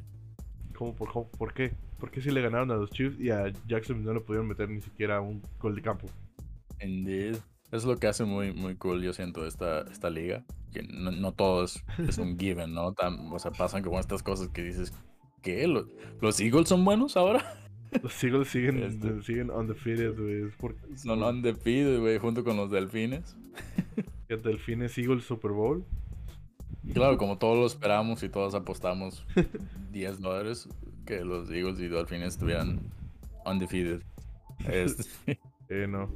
¿Cómo, 0.77 0.95
por, 0.95 1.29
por 1.29 1.53
qué? 1.53 1.73
¿Por 1.99 2.11
qué 2.11 2.21
si 2.21 2.31
le 2.31 2.41
ganaron 2.41 2.71
a 2.71 2.75
los 2.75 2.91
Chiefs 2.91 3.19
y 3.19 3.29
a 3.29 3.51
Jackson 3.67 4.03
no 4.03 4.13
le 4.13 4.21
pudieron 4.21 4.47
meter 4.47 4.69
ni 4.69 4.81
siquiera 4.81 5.19
un 5.21 5.41
gol 5.59 5.75
de 5.75 5.81
campo? 5.81 6.07
Indeed. 6.81 7.37
Es 7.71 7.85
lo 7.85 7.97
que 7.97 8.07
hace 8.07 8.23
muy, 8.23 8.53
muy 8.53 8.75
cool, 8.75 9.01
yo 9.01 9.13
siento, 9.13 9.45
esta, 9.45 9.81
esta 9.81 10.09
liga. 10.09 10.45
Que 10.71 10.83
no, 10.83 11.11
no 11.11 11.31
todo 11.33 11.63
es, 11.63 11.83
un 12.17 12.37
given, 12.39 12.73
¿no? 12.73 12.93
o 13.31 13.39
sea, 13.39 13.51
pasan 13.51 13.83
como 13.83 13.99
estas 13.99 14.21
cosas 14.21 14.49
que 14.49 14.61
dices, 14.63 14.93
¿qué? 15.43 15.67
¿Los 16.21 16.39
Eagles 16.39 16.69
son 16.69 16.83
buenos 16.83 17.15
ahora? 17.15 17.43
Los 18.01 18.23
Eagles 18.23 18.47
siguen, 18.47 18.81
este, 18.81 19.21
siguen 19.21 19.51
undefeated, 19.51 20.17
güey. 20.17 20.51
Son 20.97 21.21
undefeated, 21.21 21.99
güey, 21.99 22.17
junto 22.17 22.43
con 22.43 22.57
los 22.57 22.71
Delfines. 22.71 23.35
¿El 24.29 24.41
Delfines 24.41 24.97
Eagles 24.97 25.25
Super 25.25 25.51
Bowl? 25.51 25.85
Claro, 26.93 27.17
como 27.17 27.37
todos 27.37 27.57
lo 27.57 27.67
esperamos 27.67 28.23
y 28.23 28.29
todos 28.29 28.55
apostamos 28.55 29.25
10 29.91 30.19
dólares 30.21 30.67
que 31.05 31.23
los 31.23 31.49
Eagles 31.51 31.79
y 31.79 31.87
Delfines 31.87 32.29
estuvieran 32.29 32.79
undefeated. 33.45 34.01
Este. 34.67 35.03
Eh, 35.69 35.87
no. 35.87 36.11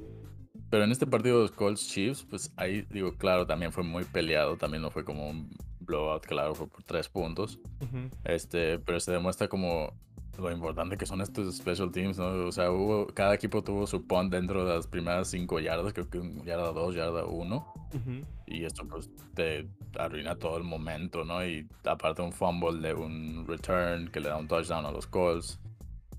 Pero 0.69 0.83
en 0.83 0.91
este 0.91 1.07
partido 1.07 1.37
de 1.37 1.43
los 1.43 1.51
Colts 1.51 1.87
Chiefs, 1.87 2.27
pues 2.29 2.51
ahí 2.57 2.85
digo, 2.91 3.15
claro, 3.15 3.47
también 3.47 3.71
fue 3.71 3.83
muy 3.83 4.03
peleado, 4.03 4.57
también 4.57 4.83
no 4.83 4.91
fue 4.91 5.05
como 5.05 5.29
un 5.29 5.49
blowout, 5.87 6.25
claro, 6.25 6.53
fue 6.53 6.67
por 6.67 6.83
tres 6.83 7.09
puntos. 7.09 7.59
Este, 8.23 8.77
pero 8.79 8.99
se 8.99 9.11
demuestra 9.11 9.47
como 9.47 9.93
lo 10.37 10.51
importante 10.51 10.97
que 10.97 11.05
son 11.05 11.21
estos 11.21 11.55
special 11.55 11.91
teams, 11.91 12.17
¿no? 12.17 12.45
O 12.45 12.51
sea, 12.51 12.71
hubo, 12.71 13.07
cada 13.07 13.33
equipo 13.33 13.63
tuvo 13.63 13.87
su 13.87 14.05
punt 14.05 14.31
dentro 14.31 14.65
de 14.65 14.75
las 14.75 14.87
primeras 14.87 15.29
cinco 15.29 15.59
yardas, 15.59 15.93
creo 15.93 16.09
que 16.09 16.21
yarda 16.45 16.71
dos, 16.71 16.95
yarda 16.95 17.25
uno. 17.25 17.73
Y 18.45 18.63
esto 18.63 18.87
pues 18.87 19.09
te 19.33 19.67
arruina 19.97 20.35
todo 20.35 20.57
el 20.57 20.63
momento, 20.63 21.25
¿no? 21.25 21.45
Y 21.45 21.67
aparte 21.85 22.21
un 22.21 22.31
fumble 22.31 22.79
de 22.79 22.93
un 22.93 23.45
return 23.47 24.09
que 24.09 24.19
le 24.19 24.29
da 24.29 24.37
un 24.37 24.47
touchdown 24.47 24.85
a 24.85 24.91
los 24.91 25.07
Colts. 25.07 25.59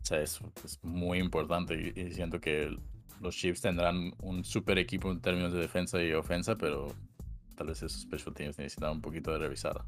O 0.03 0.05
sea, 0.05 0.21
es, 0.21 0.41
es 0.65 0.83
muy 0.83 1.19
importante 1.19 1.93
y, 1.95 2.13
siento 2.13 2.41
que 2.41 2.77
los 3.21 3.37
Chiefs 3.37 3.61
tendrán 3.61 4.15
un 4.21 4.45
super 4.45 4.79
equipo 4.79 5.11
en 5.11 5.21
términos 5.21 5.53
de 5.53 5.61
defensa 5.61 6.03
y 6.03 6.13
ofensa, 6.13 6.57
pero 6.57 6.89
tal 7.59 7.67
vez 7.67 7.83
esos 7.83 8.01
special 8.01 8.33
teams 8.33 8.57
necesitan 8.57 8.93
un 8.93 9.03
poquito 9.03 9.33
de 9.33 9.39
revisada. 9.39 9.85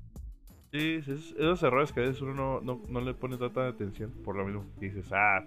Sí, 0.73 1.01
esos 1.07 1.63
errores 1.63 1.93
que 1.93 2.01
a 2.01 2.03
veces 2.05 2.21
uno 2.21 2.61
no, 2.61 2.83
no, 2.89 3.01
le 3.01 3.15
pone 3.15 3.37
tanta 3.37 3.69
atención, 3.69 4.11
por 4.25 4.37
lo 4.37 4.45
mismo 4.45 4.67
que 4.79 4.87
dices, 4.87 5.11
ah, 5.13 5.45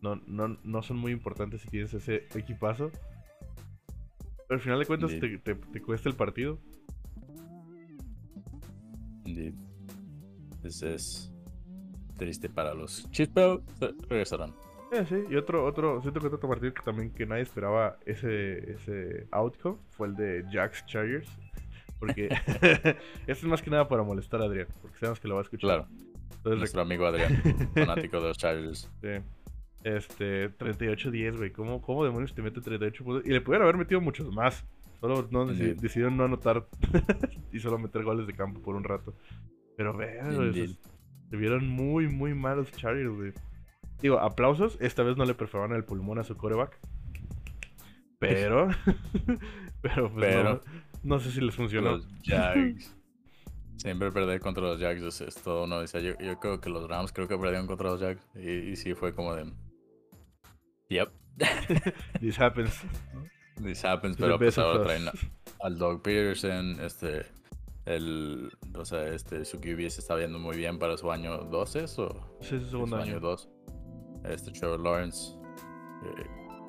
no, 0.00 0.16
no, 0.26 0.56
no 0.62 0.82
son 0.82 0.98
muy 0.98 1.12
importantes 1.12 1.62
si 1.62 1.68
tienes 1.68 1.92
ese 1.94 2.26
equipazo. 2.34 2.90
Pero 4.46 4.56
al 4.56 4.60
final 4.60 4.78
de 4.78 4.86
cuentas 4.86 5.10
te, 5.18 5.38
te, 5.38 5.82
cuesta 5.82 6.08
el 6.08 6.16
partido. 6.16 6.58
Indeed. 9.24 9.54
es 10.62 11.32
triste 12.16 12.48
para 12.48 12.74
los 12.74 13.10
Chiefs, 13.10 13.32
pero 13.34 13.62
regresarán. 14.08 14.54
Eh, 14.94 15.06
sí, 15.08 15.24
y 15.28 15.36
otro, 15.36 15.64
otro, 15.64 16.00
siento 16.02 16.20
que 16.20 16.28
otro 16.28 16.48
partido 16.48 16.72
que 16.72 16.82
también 16.82 17.10
que 17.10 17.26
nadie 17.26 17.42
esperaba 17.42 17.98
ese, 18.06 18.72
ese 18.72 19.26
outcome 19.32 19.78
fue 19.90 20.08
el 20.08 20.16
de 20.16 20.44
Jacks 20.52 20.84
Chargers. 20.86 21.28
Porque 21.98 22.28
esto 23.26 23.26
es 23.26 23.44
más 23.44 23.62
que 23.62 23.70
nada 23.70 23.88
para 23.88 24.02
molestar 24.02 24.40
a 24.42 24.44
Adrián, 24.44 24.68
porque 24.82 24.98
sabemos 24.98 25.20
que 25.20 25.28
lo 25.28 25.34
va 25.34 25.40
a 25.40 25.44
escuchar. 25.44 25.68
Claro. 25.68 25.88
Nuestro 26.44 26.82
amigo 26.82 27.06
Adrián, 27.06 27.42
fanático 27.74 28.20
de 28.20 28.28
los 28.28 28.38
Chargers. 28.38 28.90
Sí. 29.00 29.08
Este, 29.82 30.50
38-10, 30.50 31.36
güey. 31.38 31.50
¿Cómo, 31.50 31.80
¿Cómo 31.80 32.04
demonios 32.04 32.34
te 32.34 32.42
mete 32.42 32.60
38 32.60 33.04
puntos? 33.04 33.26
Y 33.26 33.30
le 33.30 33.40
pudieron 33.40 33.64
haber 33.64 33.78
metido 33.78 34.00
muchos 34.00 34.32
más. 34.34 34.64
Solo 35.00 35.26
no, 35.30 35.46
decidieron 35.46 36.16
no 36.16 36.24
anotar 36.24 36.66
y 37.52 37.60
solo 37.60 37.78
meter 37.78 38.02
goles 38.02 38.26
de 38.26 38.32
campo 38.32 38.60
por 38.60 38.74
un 38.74 38.84
rato. 38.84 39.14
Pero 39.76 39.94
vean, 39.94 40.54
se 40.54 41.36
vieron 41.36 41.68
muy, 41.68 42.08
muy 42.08 42.34
mal 42.34 42.58
los 42.58 42.72
Chargers, 42.72 43.10
güey. 43.10 43.32
Digo, 44.00 44.18
aplausos. 44.18 44.76
Esta 44.80 45.02
vez 45.02 45.16
no 45.16 45.24
le 45.24 45.34
perforaron 45.34 45.76
el 45.76 45.84
pulmón 45.84 46.18
a 46.18 46.24
su 46.24 46.36
coreback. 46.36 46.78
Pero. 48.18 48.68
pero, 49.82 50.12
pues 50.12 50.34
pero. 50.34 50.60
No 51.02 51.18
sé 51.20 51.30
si 51.30 51.40
les 51.40 51.54
funcionó. 51.54 51.92
Los 51.92 52.08
Jags. 52.22 52.96
Siempre 53.76 54.10
perder 54.12 54.40
contra 54.40 54.62
los 54.62 54.80
Jags 54.80 55.20
es, 55.20 55.34
todo 55.42 55.64
uno. 55.64 55.84
Yo, 55.84 56.18
yo, 56.18 56.40
creo 56.40 56.60
que 56.60 56.70
los 56.70 56.88
Rams 56.88 57.12
creo 57.12 57.28
que 57.28 57.36
perdieron 57.36 57.66
contra 57.66 57.90
los 57.90 58.00
Jags. 58.00 58.22
Y, 58.34 58.50
y 58.50 58.76
sí 58.76 58.94
fue 58.94 59.14
como 59.14 59.34
de. 59.34 59.52
Yep. 60.88 61.10
This 62.20 62.40
happens. 62.40 62.80
This 63.62 63.84
happens, 63.84 64.16
pero 64.16 64.38
pues 64.38 64.58
ahora 64.58 64.84
traen 64.84 65.08
al 65.60 65.78
Doug 65.78 66.02
Peterson, 66.02 66.80
este. 66.80 67.26
El, 67.84 68.50
o 68.74 68.84
sea, 68.86 69.06
este, 69.08 69.44
su 69.44 69.60
QB 69.60 69.90
se 69.90 70.00
está 70.00 70.14
viendo 70.14 70.38
muy 70.38 70.56
bien 70.56 70.78
para 70.78 70.96
su 70.96 71.12
año 71.12 71.36
12 71.36 71.84
o 71.98 72.38
sí, 72.40 72.58
su 72.58 72.70
segundo 72.70 72.96
año. 72.96 73.20
2. 73.20 73.48
Este 74.24 74.50
Trevor 74.50 74.80
Lawrence 74.80 75.32
eh, 76.04 76.26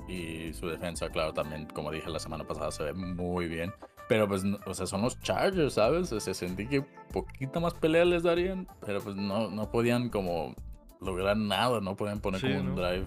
y 0.08 0.52
su 0.52 0.68
defensa, 0.68 1.08
claro, 1.10 1.32
también, 1.32 1.66
como 1.66 1.90
dije 1.90 2.08
la 2.10 2.18
semana 2.18 2.44
pasada, 2.46 2.70
se 2.70 2.84
ve 2.84 2.92
muy 2.92 3.48
bien. 3.48 3.72
Pero 4.08 4.28
pues, 4.28 4.44
o 4.66 4.74
sea, 4.74 4.86
son 4.86 5.02
los 5.02 5.18
Chargers, 5.20 5.74
¿sabes? 5.74 6.12
O 6.12 6.20
sea, 6.20 6.32
sentí 6.32 6.66
que 6.66 6.82
poquita 7.12 7.58
más 7.58 7.74
pelea 7.74 8.04
les 8.04 8.22
darían, 8.22 8.68
pero 8.84 9.00
pues 9.00 9.16
no, 9.16 9.50
no 9.50 9.70
podían 9.70 10.10
como 10.10 10.54
lograr 11.00 11.36
nada, 11.36 11.80
no 11.80 11.96
podían 11.96 12.20
poner 12.20 12.40
como 12.40 12.60
un 12.60 12.76
drive 12.76 13.06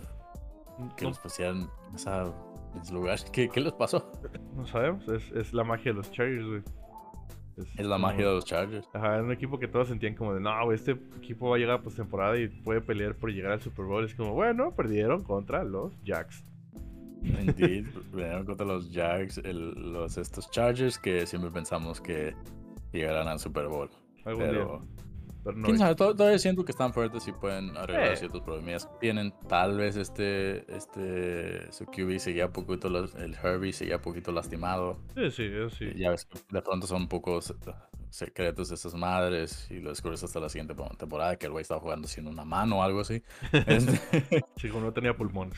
que 0.98 1.06
los 1.06 1.20
pusieran 1.20 1.70
esa 1.96 2.34
en 2.76 2.86
su 2.86 2.94
lugar. 2.94 3.20
¿Qué, 3.32 3.50
qué 3.50 3.62
les 3.62 3.74
pasó? 3.74 4.12
No 4.56 4.66
sabemos, 4.68 5.08
es, 5.08 5.32
es 5.32 5.54
la 5.54 5.64
magia 5.64 5.92
de 5.92 5.98
los 5.98 6.12
Chargers, 6.12 6.46
güey. 6.46 6.64
Es 7.78 7.86
la 7.86 7.98
magia 7.98 8.28
de 8.28 8.34
los 8.34 8.46
Chargers. 8.46 8.88
Ajá, 8.94 9.16
era 9.16 9.24
un 9.24 9.32
equipo 9.32 9.60
que 9.60 9.68
todos 9.68 9.88
sentían 9.88 10.16
como 10.16 10.34
de, 10.34 10.40
no, 10.40 10.72
este 10.72 10.92
equipo 11.18 11.50
va 11.50 11.56
a 11.56 11.60
llegar 11.60 11.76
a 11.78 11.82
postemporada 11.82 12.38
y 12.38 12.48
puede 12.48 12.82
pelear 12.82 13.16
por 13.16 13.32
llegar 13.32 13.52
al 13.54 13.62
Super 13.62 13.86
Bowl. 13.86 14.04
Es 14.06 14.16
como, 14.16 14.34
bueno, 14.34 14.74
perdieron 14.76 15.24
contra 15.24 15.64
los 15.64 15.94
Jacks. 16.04 16.44
Indeed, 17.24 17.86
perdieron 18.12 18.46
contra 18.46 18.66
los 18.66 18.92
Jacks, 18.92 19.38
el- 19.40 19.92
los 19.94 20.18
estos 20.18 20.50
Chargers 20.52 20.98
que 20.98 21.26
siempre 21.26 21.52
pensamos 21.52 22.00
que 22.00 22.34
llegarán 22.94 23.28
al 23.28 23.40
Super 23.40 23.68
Bowl. 23.68 23.90
Algún 24.26 24.44
Pero, 24.44 24.84
día. 24.84 25.04
Pero 25.44 25.56
no. 25.58 25.66
quién 25.66 25.78
sabe, 25.78 25.96
Tod- 25.96 26.16
todavía 26.18 26.38
siento 26.40 26.66
que 26.66 26.72
están 26.72 26.94
fuertes 26.94 27.28
y 27.28 27.32
pueden 27.32 27.76
arreglar 27.78 28.14
Eh. 28.14 28.18
ciertos 28.18 28.42
problemas 28.42 28.88
tienen. 29.00 29.34
Tal 29.48 29.78
vez 29.78 29.96
este, 29.96 30.66
este, 30.76 31.72
su 31.72 31.86
QB 31.86 32.20
seguía 32.20 32.52
poquito, 32.52 32.88
el 32.88 33.36
Herbie 33.42 33.74
seguía 33.74 34.02
poquito 34.02 34.32
lastimado. 34.32 34.98
Sí, 35.16 35.32
sí, 35.32 35.50
sí. 35.78 35.92
Ya 35.96 36.10
ves 36.12 36.28
de 36.50 36.62
pronto 36.62 36.88
son 36.88 37.08
pocos 37.08 37.54
secretos 38.10 38.70
de 38.70 38.76
estas 38.76 38.96
madres 38.96 39.68
y 39.70 39.80
lo 39.80 39.90
descubres 39.92 40.24
hasta 40.24 40.40
la 40.40 40.50
siguiente 40.50 40.74
temporada 40.98 41.36
que 41.38 41.46
el 41.46 41.52
güey 41.52 41.62
estaba 41.62 41.80
jugando 41.80 42.08
sin 42.08 42.26
una 42.28 42.44
mano 42.44 42.80
o 42.80 42.84
algo 42.84 43.02
así. 43.02 43.22
Este, 43.68 44.44
Sí, 44.58 44.68
como 44.70 44.86
no 44.86 44.94
tenía 44.94 45.16
pulmones. 45.16 45.58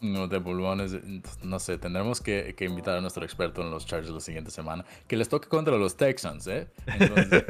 No, 0.00 0.28
de 0.28 0.40
pulmones, 0.40 0.96
no 1.42 1.58
sé, 1.58 1.76
tendremos 1.76 2.20
que, 2.20 2.54
que 2.56 2.66
invitar 2.66 2.96
a 2.96 3.00
nuestro 3.00 3.24
experto 3.24 3.62
en 3.62 3.70
los 3.70 3.84
Chargers 3.84 4.12
la 4.12 4.20
siguiente 4.20 4.50
semana. 4.50 4.84
Que 5.08 5.16
les 5.16 5.28
toque 5.28 5.48
contra 5.48 5.76
los 5.76 5.96
Texans, 5.96 6.46
¿eh? 6.46 6.68
Entonces, 6.86 7.44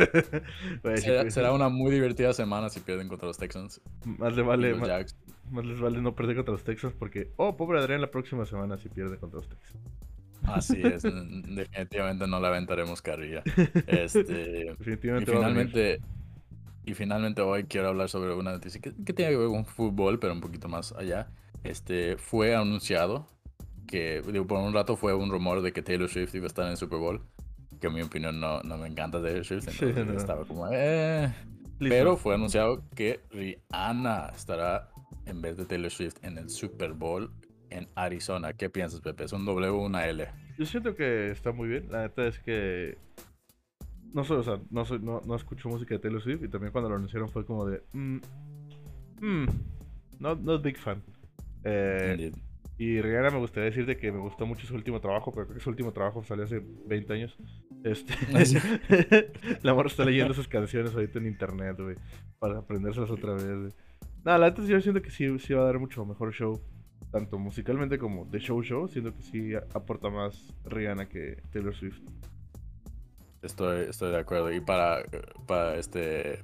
será, 1.03 1.31
será 1.31 1.53
una 1.53 1.69
muy 1.69 1.91
divertida 1.91 2.33
semana 2.33 2.71
si 2.71 2.81
pierden 2.81 3.09
contra 3.09 3.29
los 3.29 3.37
Texans. 3.37 3.83
Más 4.05 4.35
le 4.35 4.43
y 4.43 4.45
vale, 4.45 4.75
más, 4.75 5.67
les 5.67 5.79
vale 5.79 6.01
no 6.01 6.15
perder 6.15 6.37
contra 6.37 6.53
los 6.53 6.65
Texans 6.65 6.95
porque, 6.99 7.33
oh, 7.37 7.57
pobre 7.57 7.81
Adrián 7.81 8.01
la 8.01 8.11
próxima 8.11 8.47
semana 8.47 8.79
si 8.79 8.89
pierde 8.89 9.19
contra 9.19 9.41
los 9.41 9.49
Texans. 9.49 9.83
Así 10.43 10.81
es, 10.83 11.03
definitivamente 11.03 12.27
no 12.27 12.41
le 12.41 12.47
aventaremos 12.47 13.03
carrilla. 13.03 13.43
Este, 13.87 14.75
y 15.21 15.27
Definitivamente 15.29 15.33
venir. 15.33 15.49
finalmente, 15.49 16.01
y 16.87 16.95
finalmente 16.95 17.43
hoy 17.43 17.65
quiero 17.65 17.89
hablar 17.89 18.09
sobre 18.09 18.33
una 18.33 18.53
noticia 18.53 18.81
que, 18.81 18.95
que 19.05 19.13
tiene 19.13 19.33
que 19.33 19.37
ver 19.37 19.49
con 19.49 19.67
fútbol, 19.67 20.19
pero 20.19 20.33
un 20.33 20.41
poquito 20.41 20.69
más 20.69 20.93
allá. 20.93 21.29
Este, 21.65 22.17
fue 22.17 22.55
anunciado 22.55 23.27
que, 23.87 24.23
digo, 24.23 24.47
por 24.47 24.61
un 24.61 24.73
rato 24.75 24.97
fue 24.97 25.15
un 25.15 25.31
rumor 25.31 25.63
de 25.63 25.73
que 25.73 25.83
Taylor 25.83 26.09
Swift 26.09 26.35
iba 26.35 26.45
a 26.45 26.49
estar 26.49 26.65
en 26.67 26.73
el 26.73 26.77
Super 26.77 26.99
Bowl, 26.99 27.23
que 27.81 27.87
en 27.87 27.95
mi 27.95 28.03
opinión 28.03 28.39
no, 28.39 28.61
no 28.63 28.77
me 28.77 28.87
encanta 28.87 29.23
Taylor 29.23 29.45
Swift, 29.45 29.69
Sí, 29.71 29.87
no. 29.87 30.13
estaba 30.13 30.45
como, 30.45 30.69
eh... 30.71 31.33
Pero 31.81 32.17
fue 32.17 32.35
anunciado 32.35 32.83
que 32.97 33.21
Rihanna 33.31 34.33
estará 34.35 34.89
en 35.27 35.41
vez 35.41 35.57
de 35.57 35.65
Taylor 35.65 35.91
Swift 35.91 36.17
en 36.23 36.37
el 36.39 36.51
Super 36.51 36.93
Bowl 36.93 37.31
en 37.71 37.89
Arizona. 37.95 38.53
¿Qué 38.53 38.69
piensas, 38.69 39.01
Pepe? 39.01 39.25
¿Es 39.25 39.33
un 39.33 39.45
W 39.45 39.69
o 39.69 39.79
una 39.85 40.07
L? 40.07 40.27
Yo 40.59 40.67
siento 40.67 40.97
que 40.97 41.31
está 41.31 41.53
muy 41.53 41.69
bien. 41.69 41.87
La 41.91 42.03
neta 42.03 42.27
es 42.27 42.39
que. 42.41 42.99
No 44.13 44.25
soy, 44.25 44.39
o 44.39 44.43
sea, 44.43 44.59
no, 44.71 44.85
soy, 44.85 44.99
no, 44.99 45.21
no 45.25 45.37
escucho 45.37 45.69
música 45.69 45.95
de 45.95 46.01
Taylor 46.01 46.21
Swift 46.21 46.43
y 46.43 46.49
también 46.49 46.73
cuando 46.73 46.91
lo 46.91 46.97
anunciaron 46.97 47.29
fue 47.29 47.45
como 47.45 47.65
de. 47.67 47.81
Mm, 47.93 48.19
mm, 49.21 49.47
not, 50.19 50.41
not 50.41 50.63
big 50.63 50.79
fan. 50.79 51.01
Eh, 51.65 52.33
y 52.79 53.01
Rihanna 53.01 53.31
me 53.31 53.39
gustaría 53.39 53.71
decirte 53.71 53.97
que 53.97 54.13
me 54.13 54.21
gustó 54.21 54.47
mucho 54.47 54.67
su 54.67 54.75
último 54.75 55.01
trabajo, 55.01 55.33
pero 55.33 55.47
creo 55.47 55.59
que 55.59 55.65
su 55.65 55.71
último 55.71 55.93
trabajo 55.93 56.23
salió 56.23 56.45
hace 56.45 56.63
20 56.87 57.13
años. 57.13 57.37
Este, 57.83 58.15
Sí. 58.45 58.57
la 59.63 59.73
amor 59.73 59.87
está 59.87 60.05
leyendo 60.05 60.33
sus 60.33 60.47
canciones 60.47 60.95
ahorita 60.95 61.19
en 61.19 61.27
internet, 61.27 61.77
güey, 61.79 61.97
para 62.39 62.59
aprendérselas 62.59 63.11
otra 63.11 63.35
vez, 63.35 63.45
güey. 63.45 63.73
Nada, 64.25 64.39
la 64.39 64.51
neta 64.51 64.63
yo 64.63 64.81
siento 64.81 65.03
que 65.03 65.11
sí, 65.11 65.39
sí 65.41 65.55
va 65.55 65.63
a 65.63 65.67
dar 65.67 65.79
mucho 65.81 66.05
mejor 66.05 66.33
show, 66.33 66.61
tanto 67.11 67.39
musicalmente 67.39 67.99
como 67.99 68.25
de 68.27 68.39
show 68.39 68.63
show, 68.63 68.87
siento 68.87 69.13
que 69.13 69.23
sí 69.23 69.55
aporta 69.75 70.09
más 70.09 70.55
Rihanna 70.65 71.09
que 71.09 71.43
Taylor 71.53 71.75
Swift. 71.75 72.01
Estoy, 73.43 73.87
estoy 73.89 74.11
de 74.11 74.19
acuerdo. 74.19 74.53
Y 74.53 74.61
para, 74.61 75.03
para 75.47 75.77
este 75.77 76.41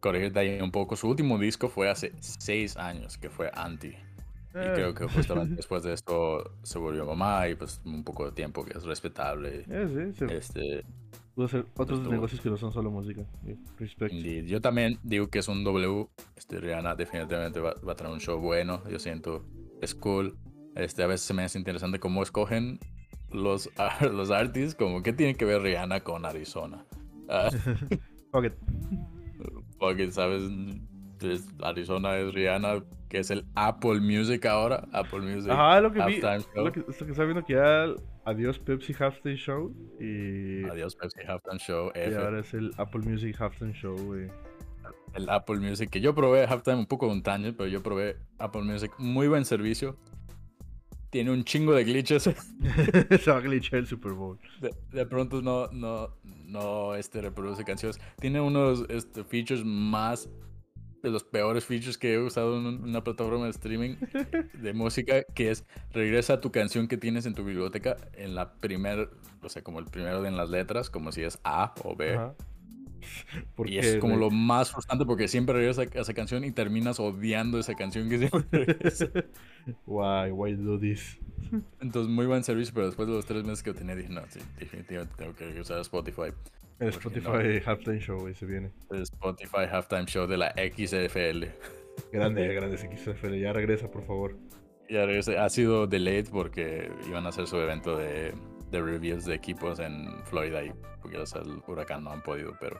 corregirte 0.00 0.38
ahí 0.40 0.60
un 0.60 0.70
poco, 0.70 0.96
su 0.96 1.08
último 1.08 1.38
disco 1.38 1.68
fue 1.68 1.88
hace 1.90 2.12
seis 2.20 2.76
años, 2.76 3.18
que 3.18 3.30
fue 3.30 3.50
Anti. 3.54 3.88
Y 3.88 4.58
Eh, 4.58 4.72
creo 4.74 4.94
que 4.94 5.06
justamente 5.06 5.54
después 5.56 5.82
de 5.82 5.92
esto 5.92 6.50
se 6.62 6.78
volvió 6.78 7.04
mamá 7.04 7.46
y 7.48 7.54
pues 7.56 7.80
un 7.84 8.02
poco 8.04 8.24
de 8.26 8.32
tiempo 8.32 8.64
que 8.64 8.76
es 8.78 8.84
respetable. 8.84 9.64
eh, 9.68 10.12
sí, 10.14 10.26
se 10.26 10.36
Este, 10.36 10.84
hacer 11.36 11.66
otros 11.76 11.98
estuvo- 11.98 12.12
negocios 12.12 12.40
que 12.40 12.48
no 12.48 12.56
son 12.56 12.72
solo 12.72 12.90
música. 12.90 13.22
y 13.46 13.54
Respect. 13.78 14.14
indeed. 14.14 14.46
Yo 14.46 14.60
también 14.62 14.98
digo 15.02 15.28
que 15.28 15.40
es 15.40 15.48
un 15.48 15.62
W. 15.62 16.08
Este, 16.36 16.58
Rihanna 16.60 16.94
definitivamente 16.94 17.60
va, 17.60 17.74
va 17.86 17.92
a 17.92 17.96
traer 17.96 18.12
un 18.14 18.20
show 18.20 18.38
bueno. 18.40 18.82
Yo 18.88 18.98
siento, 18.98 19.44
es 19.82 19.94
cool. 19.94 20.34
Este, 20.74 21.02
a 21.02 21.06
veces 21.06 21.26
se 21.26 21.34
me 21.34 21.42
hace 21.44 21.58
interesante 21.58 21.98
cómo 21.98 22.22
escogen 22.22 22.78
los, 23.30 23.68
los 24.12 24.30
artists, 24.30 24.74
como 24.74 25.02
qué 25.02 25.12
tiene 25.12 25.34
que 25.34 25.44
ver 25.44 25.60
Rihanna 25.60 26.00
con 26.00 26.24
Arizona. 26.24 26.86
Ok, 28.32 28.46
porque, 29.78 30.10
¿sabes? 30.10 30.42
Es- 31.20 31.48
Arizona 31.62 32.16
es 32.18 32.34
Rihanna, 32.34 32.82
que 33.08 33.18
es 33.18 33.30
el 33.30 33.44
Apple 33.54 34.00
Music 34.00 34.44
ahora. 34.46 34.86
Apple 34.92 35.20
Music. 35.20 35.50
Ajá, 35.50 35.80
lo 35.80 35.90
que 35.92 36.04
vi. 36.04 36.20
Lo 36.54 36.70
que, 36.72 36.80
lo 36.80 36.86
que 36.86 37.10
estaba 37.10 37.24
viendo 37.24 37.44
que 37.44 37.54
ya 37.54 37.86
adiós 38.26 38.58
Pepsi 38.58 38.92
Halftime 38.98 39.36
Show 39.36 39.72
y, 39.98 40.64
Adiós, 40.64 40.94
Pepsi 40.96 41.20
Halftime 41.26 41.58
Show. 41.58 41.90
y 41.94 41.98
F. 42.00 42.16
ahora 42.16 42.40
es 42.40 42.52
el 42.52 42.72
Apple 42.76 43.00
Music 43.02 43.36
Halftime 43.40 43.72
Show, 43.72 43.96
güey. 43.96 44.28
El 45.14 45.30
Apple 45.30 45.56
Music, 45.56 45.88
que 45.88 46.00
yo 46.02 46.14
probé 46.14 46.44
Halftime 46.46 46.76
un 46.76 46.86
poco 46.86 47.08
un 47.08 47.22
tangent, 47.22 47.56
pero 47.56 47.68
yo 47.70 47.82
probé 47.82 48.16
Apple 48.38 48.62
Music. 48.62 48.92
Muy 48.98 49.26
buen 49.28 49.46
servicio. 49.46 49.96
Tiene 51.10 51.30
un 51.30 51.44
chingo 51.44 51.72
de 51.72 51.84
glitches. 51.84 52.24
Se 53.20 53.30
va 53.30 53.38
a 53.38 53.40
glitchar 53.40 53.78
el 53.78 53.86
Super 53.86 54.12
Bowl. 54.12 54.38
De, 54.60 54.70
de 54.92 55.06
pronto 55.06 55.40
no, 55.42 55.68
no, 55.68 56.10
no 56.44 56.94
este, 56.94 57.20
reproduce 57.20 57.64
canciones. 57.64 58.00
Tiene 58.20 58.40
unos 58.40 58.84
este, 58.88 59.24
features 59.24 59.64
más 59.64 60.28
de 61.02 61.10
los 61.10 61.22
peores 61.22 61.64
features 61.64 61.96
que 61.98 62.14
he 62.14 62.18
usado 62.18 62.58
en 62.58 62.66
un- 62.66 62.82
una 62.84 63.04
plataforma 63.04 63.44
de 63.44 63.50
streaming 63.50 63.94
de 64.60 64.72
música, 64.72 65.22
que 65.34 65.50
es 65.52 65.64
regresa 65.92 66.40
tu 66.40 66.50
canción 66.50 66.88
que 66.88 66.96
tienes 66.96 67.26
en 67.26 67.34
tu 67.34 67.44
biblioteca 67.44 67.96
en 68.14 68.34
la 68.34 68.54
primer, 68.54 69.10
o 69.42 69.48
sea, 69.48 69.62
como 69.62 69.78
el 69.78 69.84
primero 69.84 70.20
de 70.22 70.28
en 70.28 70.36
las 70.36 70.50
letras, 70.50 70.90
como 70.90 71.12
si 71.12 71.22
es 71.22 71.38
A 71.44 71.74
o 71.84 71.94
B. 71.94 72.14
Ajá. 72.14 72.34
¿Por 73.54 73.68
Y 73.70 73.78
es 73.78 73.96
como 73.96 74.16
lo 74.16 74.30
más 74.30 74.70
frustrante 74.70 75.04
porque 75.04 75.28
siempre 75.28 75.54
regresa 75.54 75.82
a 75.82 76.00
esa 76.00 76.14
canción 76.14 76.44
y 76.44 76.52
terminas 76.52 77.00
odiando 77.00 77.58
esa 77.58 77.74
canción 77.74 78.08
que 78.08 78.18
siempre 78.18 78.44
regresa. 78.52 79.08
Why, 79.86 80.30
why 80.30 80.54
do 80.54 80.78
this? 80.78 81.18
Entonces, 81.80 82.10
muy 82.10 82.26
buen 82.26 82.42
servicio, 82.44 82.72
pero 82.74 82.86
después 82.86 83.08
de 83.08 83.14
los 83.14 83.26
tres 83.26 83.44
meses 83.44 83.62
que 83.62 83.72
tenía, 83.72 83.94
dije, 83.94 84.08
no, 84.08 84.22
sí, 84.28 84.40
definitivamente 84.58 85.14
tengo 85.16 85.34
que 85.34 85.60
usar 85.60 85.80
Spotify. 85.80 86.32
El 86.78 86.88
Spotify 86.88 87.62
Halftime 87.64 88.00
Show, 88.00 88.20
güey, 88.20 88.34
se 88.34 88.44
viene. 88.44 88.70
El 88.90 89.02
Spotify 89.02 89.64
Halftime 89.70 90.04
Show 90.06 90.26
de 90.26 90.36
la 90.36 90.52
XFL. 90.52 91.46
Grande, 92.12 92.54
grande 92.54 92.76
XFL. 92.76 93.34
Ya 93.36 93.54
regresa, 93.54 93.90
por 93.90 94.04
favor. 94.04 94.36
Ya 94.90 95.06
regresa. 95.06 95.42
Ha 95.42 95.48
sido 95.48 95.86
delayed 95.86 96.28
porque 96.30 96.90
iban 97.08 97.24
a 97.24 97.30
hacer 97.30 97.46
su 97.46 97.56
evento 97.56 97.96
de, 97.96 98.34
de 98.70 98.82
reviews 98.82 99.24
de 99.24 99.34
equipos 99.34 99.78
en 99.78 100.22
Florida 100.24 100.62
y 100.62 100.72
porque 101.00 101.24
sea, 101.26 101.40
el 101.40 101.62
huracán 101.66 102.04
no 102.04 102.10
han 102.10 102.22
podido, 102.22 102.54
pero 102.60 102.78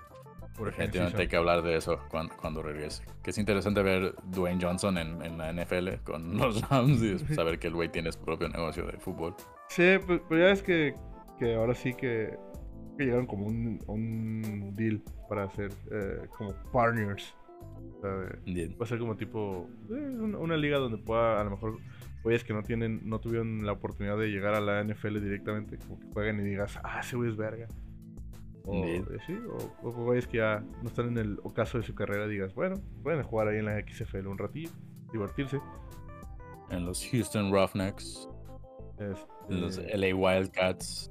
definitivamente 0.65 1.23
hay 1.23 1.29
que 1.29 1.37
hablar 1.37 1.63
de 1.63 1.77
eso 1.77 2.01
cuando, 2.11 2.35
cuando 2.37 2.63
regrese. 2.63 3.05
Que 3.23 3.31
es 3.31 3.39
interesante 3.39 3.83
ver 3.83 4.15
Dwayne 4.25 4.63
Johnson 4.63 4.99
en, 4.99 5.23
en 5.23 5.39
la 5.39 5.53
NFL 5.53 6.03
con 6.05 6.37
los 6.39 6.69
Rams 6.69 7.03
y 7.03 7.19
saber 7.35 7.59
que 7.59 7.69
el 7.69 7.75
güey 7.75 7.89
tiene 7.91 8.13
su 8.13 8.21
propio 8.21 8.49
negocio 8.49 8.87
de 8.87 8.99
fútbol. 8.99 9.35
Sí, 9.69 9.97
pues, 10.07 10.21
pero 10.29 10.41
ya 10.41 10.51
es 10.53 10.63
que, 10.63 10.95
que 11.39 11.55
ahora 11.55 11.75
sí 11.75 11.95
que, 11.95 12.37
que 12.97 13.05
llegaron 13.05 13.27
como 13.27 13.47
un, 13.47 13.83
un 13.87 14.75
deal 14.75 15.03
para 15.29 15.45
hacer 15.45 15.73
eh, 15.91 16.27
como 16.37 16.55
partners. 16.73 17.35
Va 18.05 18.85
a 18.85 18.87
ser 18.87 18.99
como 18.99 19.17
tipo 19.17 19.69
eh, 19.91 19.95
una, 19.95 20.39
una 20.39 20.57
liga 20.57 20.79
donde 20.79 20.99
pueda 20.99 21.41
a 21.41 21.45
lo 21.45 21.51
mejor 21.51 21.79
güeyes 22.23 22.45
que 22.45 22.53
no 22.53 22.63
tienen 22.63 23.09
no 23.09 23.21
tuvieron 23.21 23.65
la 23.65 23.73
oportunidad 23.73 24.19
de 24.19 24.29
llegar 24.29 24.55
a 24.55 24.61
la 24.61 24.83
NFL 24.83 25.21
directamente 25.21 25.79
como 25.79 25.99
que 25.99 26.07
jueguen 26.13 26.41
y 26.41 26.43
digas 26.43 26.79
ah 26.83 27.01
ese 27.01 27.17
güey 27.17 27.31
es 27.31 27.37
verga 27.37 27.69
o, 28.67 28.85
eh, 28.85 29.05
sí, 29.27 29.39
o, 29.83 29.89
o 29.89 30.13
que 30.29 30.39
ya 30.39 30.61
no 30.83 30.89
están 30.89 31.09
en 31.09 31.19
el 31.19 31.39
ocaso 31.45 31.79
de 31.79 31.85
su 31.85 31.95
carrera 31.95 32.27
digas 32.27 32.55
bueno 32.55 32.77
pueden 33.03 33.23
jugar 33.23 33.49
ahí 33.49 33.59
en 33.59 33.67
la 33.67 33.81
XFL 33.81 34.27
un 34.27 34.39
ratillo 34.39 34.71
divertirse 35.13 35.61
En 36.71 36.85
los 36.85 37.07
Houston 37.11 37.53
Roughnecks, 37.53 38.29
este, 38.99 39.27
en 39.51 39.61
los 39.61 39.79
LA 39.79 40.15
Wildcats, 40.15 41.11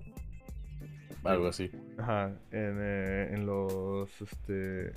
algo 1.23 1.47
así. 1.47 1.71
ajá 1.97 2.27
en, 2.51 2.77
eh, 2.81 3.29
en 3.33 3.45
los 3.45 4.21
este 4.21 4.91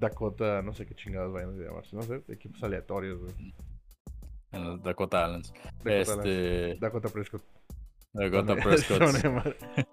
Dakota 0.00 0.62
no 0.62 0.72
sé 0.74 0.84
qué 0.86 0.94
chingados 0.94 1.32
vayan 1.32 1.50
a 1.60 1.64
llamarse 1.64 1.94
no 1.94 2.02
sé 2.02 2.22
equipos 2.28 2.62
aleatorios 2.64 3.20
güey 3.20 3.54
En 4.50 4.64
los 4.64 4.82
Dakota 4.82 5.24
Allens. 5.26 5.52
Dakota, 5.84 5.90
Este. 6.00 6.76
Dakota 6.80 7.08
Prescott 7.08 7.42
Dakota 8.12 8.56
Prescott. 8.62 9.86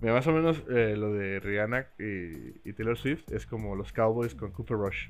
Mira, 0.00 0.14
más 0.14 0.26
o 0.26 0.32
menos 0.32 0.62
eh, 0.70 0.94
lo 0.96 1.12
de 1.12 1.40
Rihanna 1.40 1.86
y, 1.98 2.68
y 2.68 2.72
Taylor 2.72 2.96
Swift 2.96 3.30
es 3.32 3.46
como 3.46 3.74
los 3.76 3.92
Cowboys 3.92 4.34
con 4.34 4.50
Cooper 4.52 4.76
Rush. 4.78 5.08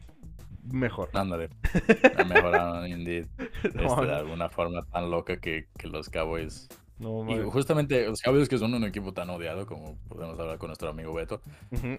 mejor. 0.64 1.08
Ándale. 1.12 1.48
Mejoraron, 2.28 2.88
indeed. 2.88 3.26
Este, 3.62 3.78
de 4.06 4.14
alguna 4.14 4.48
forma 4.48 4.82
tan 4.86 5.10
loca 5.10 5.36
que, 5.38 5.66
que 5.78 5.86
los 5.88 6.08
Cowboys. 6.08 6.68
No, 6.98 7.24
Y 7.30 7.40
justamente 7.50 8.04
los 8.06 8.20
Cowboys 8.20 8.48
que 8.48 8.58
son 8.58 8.74
un 8.74 8.84
equipo 8.84 9.12
tan 9.14 9.30
odiado 9.30 9.64
como 9.64 9.96
podemos 10.08 10.38
hablar 10.38 10.58
con 10.58 10.68
nuestro 10.68 10.88
amigo 10.90 11.14
Beto. 11.14 11.40
Ujú. 11.70 11.98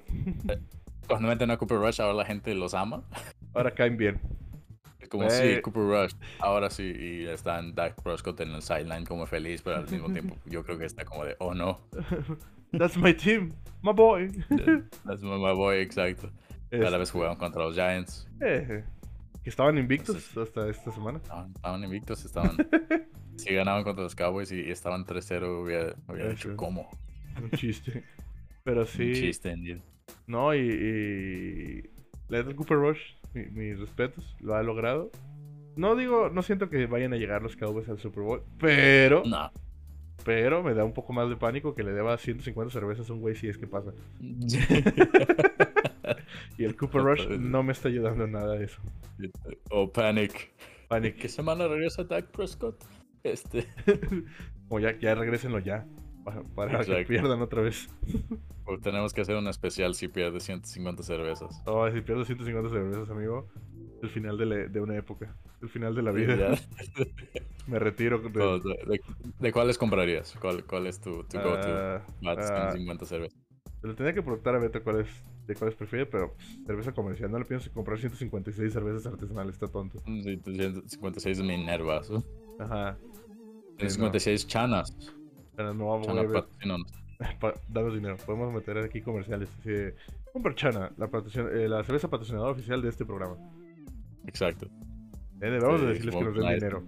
Cuando 1.07 1.27
meten 1.27 1.49
a 1.49 1.57
Cooper 1.57 1.77
Rush 1.79 2.01
ahora 2.01 2.13
la 2.13 2.25
gente 2.25 2.53
los 2.53 2.73
ama. 2.73 3.03
Ahora 3.53 3.71
caen 3.73 3.97
bien. 3.97 4.19
Es 4.99 5.09
como 5.09 5.23
Eh. 5.23 5.29
sí, 5.55 5.61
Cooper 5.61 5.83
Rush. 5.83 6.13
Ahora 6.39 6.69
sí. 6.69 6.83
Y 6.95 7.25
está 7.25 7.57
en 7.59 7.73
Dak 7.73 8.01
Prescott 8.03 8.39
en 8.41 8.51
el 8.51 8.61
sideline 8.61 9.05
como 9.05 9.25
feliz, 9.25 9.61
pero 9.63 9.77
al 9.77 9.89
mismo 9.89 10.11
tiempo 10.11 10.35
yo 10.45 10.63
creo 10.63 10.77
que 10.77 10.85
está 10.85 11.03
como 11.05 11.25
de, 11.25 11.35
oh 11.39 11.53
no. 11.55 11.79
That's 12.71 12.97
my 12.97 13.13
team, 13.13 13.53
my 13.81 13.91
boy. 13.93 14.29
That's 15.05 15.21
my 15.21 15.37
my 15.37 15.53
boy, 15.53 15.79
exacto. 15.81 16.29
Cada 16.69 16.97
vez 16.97 17.11
jugaban 17.11 17.37
contra 17.37 17.63
los 17.63 17.75
Giants. 17.75 18.27
Eh, 18.39 18.83
que 19.43 19.49
estaban 19.49 19.77
invictos 19.77 20.37
hasta 20.37 20.69
esta 20.69 20.91
semana. 20.91 21.17
Estaban, 21.17 21.51
estaban 21.55 21.83
invictos, 21.83 22.23
estaban. 22.25 22.55
si 23.35 23.53
ganaban 23.53 23.83
contra 23.83 24.03
los 24.03 24.15
Cowboys 24.15 24.51
y, 24.51 24.61
y 24.61 24.71
estaban 24.71 25.05
3-0, 25.05 25.63
hubiera, 25.63 26.29
dicho 26.29 26.55
cómo. 26.55 26.89
Un 27.41 27.49
chiste. 27.51 28.03
Pero 28.63 28.85
sí. 28.85 29.07
Un 29.07 29.13
chiste, 29.13 29.51
indeed. 29.51 29.79
No, 30.27 30.53
y, 30.55 31.81
y 32.29 32.53
Cooper 32.55 32.77
Rush, 32.77 33.01
mi- 33.33 33.47
mis 33.47 33.79
respetos, 33.79 34.35
lo 34.39 34.55
ha 34.55 34.63
logrado. 34.63 35.11
No 35.75 35.95
digo, 35.95 36.29
no 36.29 36.41
siento 36.43 36.69
que 36.69 36.85
vayan 36.85 37.13
a 37.13 37.17
llegar 37.17 37.41
los 37.41 37.55
Cowboys 37.55 37.89
al 37.89 37.99
Super 37.99 38.23
Bowl, 38.23 38.43
pero, 38.59 39.23
No. 39.25 39.51
Pero 40.23 40.63
me 40.63 40.73
da 40.73 40.83
un 40.83 40.93
poco 40.93 41.13
más 41.13 41.29
de 41.29 41.35
pánico 41.37 41.73
que 41.75 41.83
le 41.83 41.91
deba 41.91 42.17
150 42.17 42.71
cervezas 42.71 43.09
a 43.09 43.13
un 43.13 43.19
güey 43.21 43.35
si 43.35 43.47
es 43.47 43.57
que 43.57 43.67
pasa. 43.67 43.91
Y 46.57 46.63
el 46.63 46.75
Cooper 46.75 47.01
Rush 47.01 47.27
no 47.39 47.63
me 47.63 47.71
está 47.71 47.87
ayudando 47.89 48.25
en 48.25 48.31
nada 48.33 48.55
de 48.55 48.65
eso. 48.65 48.81
o 49.69 49.91
Panic. 49.91 50.51
Panic. 50.87 51.15
¿Qué 51.17 51.29
semana 51.29 51.67
regresa 51.67 52.03
Dak 52.03 52.27
Prescott? 52.31 52.83
Este. 53.23 53.65
O 54.69 54.79
ya, 54.79 54.97
ya 54.99 55.15
regrésenlo 55.15 55.59
ya. 55.59 55.85
Para, 56.23 56.43
para 56.43 56.85
que 56.85 57.03
pierdan 57.05 57.41
otra 57.41 57.61
vez. 57.61 57.89
o 58.65 58.77
tenemos 58.77 59.13
que 59.13 59.19
hacer 59.21 59.35
un 59.35 59.47
especial 59.47 59.95
si 59.95 60.07
pierde 60.07 60.39
150 60.39 61.03
cervezas. 61.03 61.61
Oh, 61.65 61.89
si 61.91 61.99
pierdo 62.01 62.23
150 62.23 62.69
cervezas, 62.69 63.09
amigo. 63.09 63.49
El 64.01 64.09
final 64.09 64.37
de, 64.37 64.45
la- 64.45 64.67
de 64.67 64.79
una 64.79 64.95
época. 64.95 65.35
El 65.61 65.67
final 65.69 65.93
de 65.93 66.01
la 66.03 66.11
Ya. 66.11 66.17
vida. 66.17 66.51
Me 67.71 67.79
retiro. 67.79 68.19
de- 68.19 68.41
O 68.41 68.59
de, 68.59 68.69
de- 68.85 69.01
de 69.39 69.51
cuáles 69.51 69.77
comprarías? 69.77 70.35
¿Cuál, 70.41 70.63
cuál 70.65 70.87
es 70.87 70.99
tu, 70.99 71.23
tu 71.23 71.37
go-to? 71.39 71.67
Ah, 71.67 72.01
Más 72.21 72.37
de 72.37 72.43
ah, 72.43 72.71
150 72.71 73.05
cervezas. 73.05 73.39
Lo 73.81 73.95
tenía 73.95 74.13
que 74.13 74.21
preguntar 74.21 74.53
a 74.55 74.59
Beto 74.59 74.83
cuáles, 74.83 75.07
de 75.47 75.55
cuáles 75.55 75.75
prefiere, 75.75 76.05
pero 76.05 76.35
cerveza 76.67 76.91
comercial. 76.91 77.31
No 77.31 77.39
le 77.39 77.45
pienso 77.45 77.71
comprar 77.71 77.97
156 77.97 78.71
cervezas 78.73 79.07
artesanales, 79.11 79.53
está 79.55 79.67
tonto. 79.67 79.99
Sí, 80.05 80.39
156 80.43 81.39
Minervas. 81.41 82.09
¿no? 82.11 82.23
Ajá. 82.59 82.97
Tienes 83.77 83.93
Sí, 83.93 83.99
no. 83.99 84.05
56 84.05 84.47
Chanas. 84.47 84.95
Pero 85.55 85.73
no 85.73 85.87
vamos 85.87 86.07
Chana. 86.07 86.85
Pa- 87.39 87.53
danos 87.69 87.93
dinero. 87.93 88.17
Podemos 88.25 88.53
meter 88.53 88.77
aquí 88.79 89.01
comerciales. 89.01 89.49
De, 89.63 89.95
compra 90.33 90.53
Chana, 90.55 90.91
la, 90.97 91.05
eh, 91.07 91.67
la 91.69 91.83
cerveza 91.83 92.09
patrocinadora 92.09 92.51
oficial 92.51 92.81
de 92.81 92.89
este 92.89 93.05
programa. 93.05 93.37
Exacto. 94.27 94.65
Eh, 95.39 95.49
debemos 95.49 95.79
Sí, 95.79 95.85
de 95.87 95.93
decirles 95.93 96.15
que 96.15 96.23
nos 96.23 96.35
den 96.35 96.53
dinero. 96.55 96.83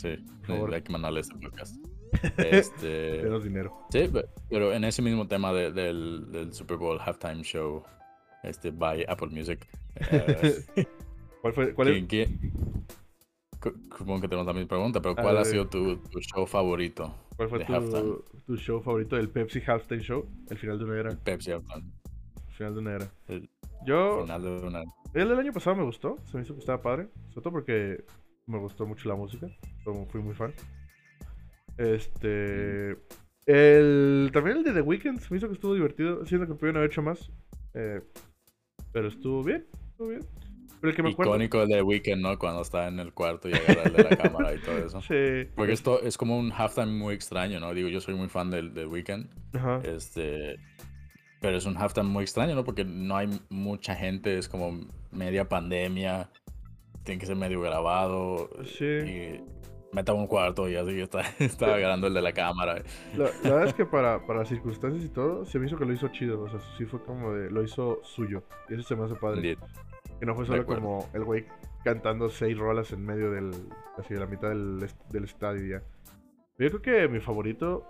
Sí, 0.00 0.16
favor. 0.46 0.72
hay 0.74 0.82
que 0.82 0.92
mandarle 0.92 1.20
este 1.20 1.34
podcast. 1.36 1.76
Este, 2.38 3.22
Denos 3.22 3.44
dinero. 3.44 3.76
sí, 3.90 4.08
pe- 4.08 4.24
pero 4.48 4.72
en 4.72 4.84
ese 4.84 5.02
mismo 5.02 5.28
tema 5.28 5.52
de- 5.52 5.72
del, 5.72 6.32
del 6.32 6.52
Super 6.54 6.76
Bowl 6.78 6.98
halftime 6.98 7.42
show, 7.42 7.82
este, 8.42 8.70
by 8.70 9.04
Apple 9.08 9.28
Music. 9.28 9.66
eh, 10.10 10.64
¿Cuál 11.42 11.52
fue? 11.52 11.74
¿Cuál 11.74 11.88
es? 11.88 12.04
¿quién- 12.06 12.38
quién- 12.38 12.84
cu- 13.60 13.74
Supongo 13.96 14.20
que 14.22 14.28
tenemos 14.28 14.46
la 14.46 14.52
misma 14.54 14.68
pregunta, 14.68 15.02
pero 15.02 15.14
¿cuál 15.16 15.36
ha 15.36 15.44
sido 15.44 15.68
tu, 15.68 15.96
tu 15.98 16.20
show 16.20 16.46
favorito? 16.46 17.14
¿Cuál 17.36 17.48
fue 17.50 17.64
tu, 17.64 18.24
tu 18.46 18.56
show 18.56 18.80
favorito 18.80 19.16
del 19.16 19.28
Pepsi 19.28 19.60
Halftime 19.66 20.00
Show? 20.02 20.26
El 20.48 20.56
final 20.58 20.78
de 20.78 20.84
una 20.84 20.98
era. 20.98 21.10
El 21.10 21.18
Pepsi 21.18 21.52
halftime. 21.52 21.84
El 22.48 22.54
final 22.54 22.74
de 22.74 22.80
una 22.80 22.94
era. 22.94 23.10
El 23.28 23.50
Yo, 23.86 24.22
final 24.22 24.42
de 24.42 24.48
una. 24.66 24.82
el 25.14 25.28
del 25.28 25.38
año 25.38 25.52
pasado 25.52 25.76
me 25.76 25.84
gustó. 25.84 26.16
Se 26.24 26.36
me 26.36 26.42
hizo 26.42 26.54
que 26.54 26.60
estaba 26.60 26.80
padre. 26.82 27.08
Sobre 27.28 27.42
todo 27.42 27.52
porque 27.52 28.04
me 28.48 28.58
gustó 28.58 28.86
mucho 28.86 29.08
la 29.08 29.14
música. 29.14 29.46
Como 29.84 30.06
fui 30.06 30.20
muy 30.20 30.34
fan. 30.34 30.52
Este. 31.76 32.96
El, 33.46 34.30
también 34.32 34.58
el 34.58 34.64
de 34.64 34.72
The 34.72 34.80
Weeknd 34.82 35.20
se 35.20 35.28
me 35.30 35.38
hizo 35.38 35.46
que 35.46 35.54
estuvo 35.54 35.74
divertido. 35.74 36.26
Siento 36.26 36.46
que 36.46 36.54
pudieron 36.54 36.78
haber 36.78 36.90
hecho 36.90 37.02
más. 37.02 37.30
eh, 37.74 38.00
pero 38.92 39.08
estuvo 39.08 39.42
bien. 39.44 39.66
Estuvo 39.90 40.08
bien. 40.08 40.22
Pero 40.80 40.90
el 40.90 40.96
que 40.96 41.02
me 41.02 41.10
acuerdo. 41.10 41.32
Icónico 41.32 41.66
de 41.66 41.82
Weekend, 41.82 42.22
¿no? 42.22 42.38
Cuando 42.38 42.62
está 42.62 42.88
en 42.88 43.00
el 43.00 43.12
cuarto 43.12 43.48
y 43.48 43.52
agarra 43.52 43.82
el 43.84 43.92
de 43.92 44.04
la 44.04 44.16
cámara 44.16 44.54
y 44.54 44.58
todo 44.58 44.78
eso. 44.78 45.00
Sí. 45.08 45.48
Porque 45.54 45.72
esto 45.72 46.00
es 46.02 46.16
como 46.16 46.38
un 46.38 46.52
halftime 46.52 46.86
muy 46.86 47.14
extraño, 47.14 47.58
¿no? 47.60 47.72
Digo, 47.74 47.88
yo 47.88 48.00
soy 48.00 48.14
muy 48.14 48.28
fan 48.28 48.50
del, 48.50 48.74
del 48.74 48.86
Weekend. 48.86 49.28
Ajá. 49.54 49.80
Este. 49.84 50.56
Pero 51.40 51.56
es 51.56 51.66
un 51.66 51.76
halftime 51.76 52.08
muy 52.08 52.22
extraño, 52.24 52.54
¿no? 52.54 52.64
Porque 52.64 52.84
no 52.84 53.16
hay 53.16 53.28
mucha 53.48 53.94
gente, 53.94 54.38
es 54.38 54.48
como 54.48 54.80
media 55.10 55.48
pandemia. 55.48 56.30
Tiene 57.08 57.20
que 57.20 57.24
ser 57.26 57.36
medio 57.36 57.62
grabado. 57.62 58.50
Sí. 58.66 58.84
Y 58.84 59.44
meta 59.94 60.12
un 60.12 60.26
cuarto 60.26 60.68
y 60.68 60.76
así 60.76 61.00
está, 61.00 61.22
está 61.38 61.74
agarrando 61.74 62.06
el 62.08 62.12
de 62.12 62.20
la 62.20 62.32
cámara. 62.34 62.82
La, 63.16 63.24
la 63.42 63.50
verdad 63.50 63.68
es 63.68 63.72
que 63.74 63.86
para, 63.86 64.26
para 64.26 64.40
las 64.40 64.48
circunstancias 64.50 65.02
y 65.02 65.08
todo, 65.08 65.46
se 65.46 65.58
me 65.58 65.66
hizo 65.66 65.78
que 65.78 65.86
lo 65.86 65.94
hizo 65.94 66.08
chido. 66.08 66.42
O 66.42 66.50
sea, 66.50 66.60
sí 66.76 66.84
fue 66.84 67.02
como 67.02 67.32
de. 67.32 67.50
Lo 67.50 67.62
hizo 67.62 68.00
suyo. 68.02 68.42
Y 68.68 68.74
eso 68.74 68.82
se 68.82 68.94
me 68.94 69.06
hace 69.06 69.14
padre. 69.14 69.36
Indeed. 69.36 69.58
Que 70.20 70.26
no 70.26 70.34
fue 70.34 70.44
solo 70.44 70.66
como 70.66 71.08
el 71.14 71.24
güey 71.24 71.46
cantando 71.82 72.28
seis 72.28 72.58
rolas 72.58 72.92
en 72.92 73.06
medio 73.06 73.30
del. 73.30 73.52
Así 73.96 74.12
de 74.12 74.20
la 74.20 74.26
mitad 74.26 74.50
del, 74.50 74.86
del 75.10 75.24
estadio 75.24 75.66
ya. 75.66 75.82
Yo 76.58 76.68
creo 76.78 76.82
que 76.82 77.08
mi 77.08 77.20
favorito. 77.20 77.86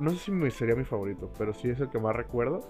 No 0.00 0.10
sé 0.10 0.16
si 0.16 0.30
me- 0.32 0.50
sería 0.50 0.74
mi 0.74 0.84
favorito, 0.84 1.32
pero 1.38 1.54
sí 1.54 1.70
es 1.70 1.78
el 1.78 1.90
que 1.90 1.98
más 2.00 2.16
recuerdo. 2.16 2.60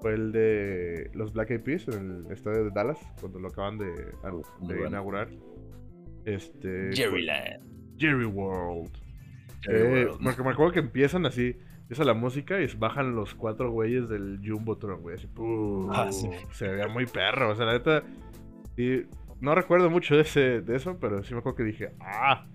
Fue 0.00 0.14
el 0.14 0.30
de 0.32 1.10
los 1.14 1.32
Black 1.32 1.50
Eyed 1.50 1.62
Peas 1.62 1.88
en 1.88 2.24
el 2.26 2.32
estadio 2.32 2.64
de 2.64 2.70
Dallas, 2.70 2.98
cuando 3.20 3.38
lo 3.40 3.48
acaban 3.48 3.78
de, 3.78 3.86
de 3.86 4.14
Muy 4.60 4.74
bueno. 4.74 4.86
inaugurar. 4.88 5.28
Este. 6.24 6.90
Jerryland. 6.94 7.64
Jerry 7.98 8.26
World. 8.26 8.90
Jerry 9.62 9.78
Eh, 10.00 10.04
World. 10.06 10.22
porque 10.24 10.42
me 10.42 10.50
acuerdo 10.50 10.72
que 10.72 10.80
empiezan 10.80 11.24
así. 11.26 11.56
Empieza 11.82 12.04
la 12.04 12.14
música 12.14 12.60
y 12.60 12.66
bajan 12.76 13.14
los 13.14 13.34
cuatro 13.34 13.70
güeyes 13.70 14.08
del 14.08 14.40
Jumbotron, 14.44 15.02
güey. 15.02 15.16
Así. 15.16 15.28
Ah, 15.92 16.08
sí. 16.10 16.28
Se 16.52 16.66
veía 16.68 16.88
muy 16.88 17.06
perro. 17.06 17.50
O 17.50 17.54
sea, 17.54 17.64
la 17.66 17.74
neta. 17.74 18.02
sí, 18.76 19.06
no 19.40 19.54
recuerdo 19.54 19.88
mucho 19.88 20.16
de, 20.16 20.22
ese, 20.22 20.60
de 20.62 20.76
eso, 20.76 20.98
pero 21.00 21.22
sí 21.22 21.32
me 21.32 21.40
acuerdo 21.40 21.56
que 21.56 21.62
dije, 21.64 21.92
¡ah! 22.00 22.46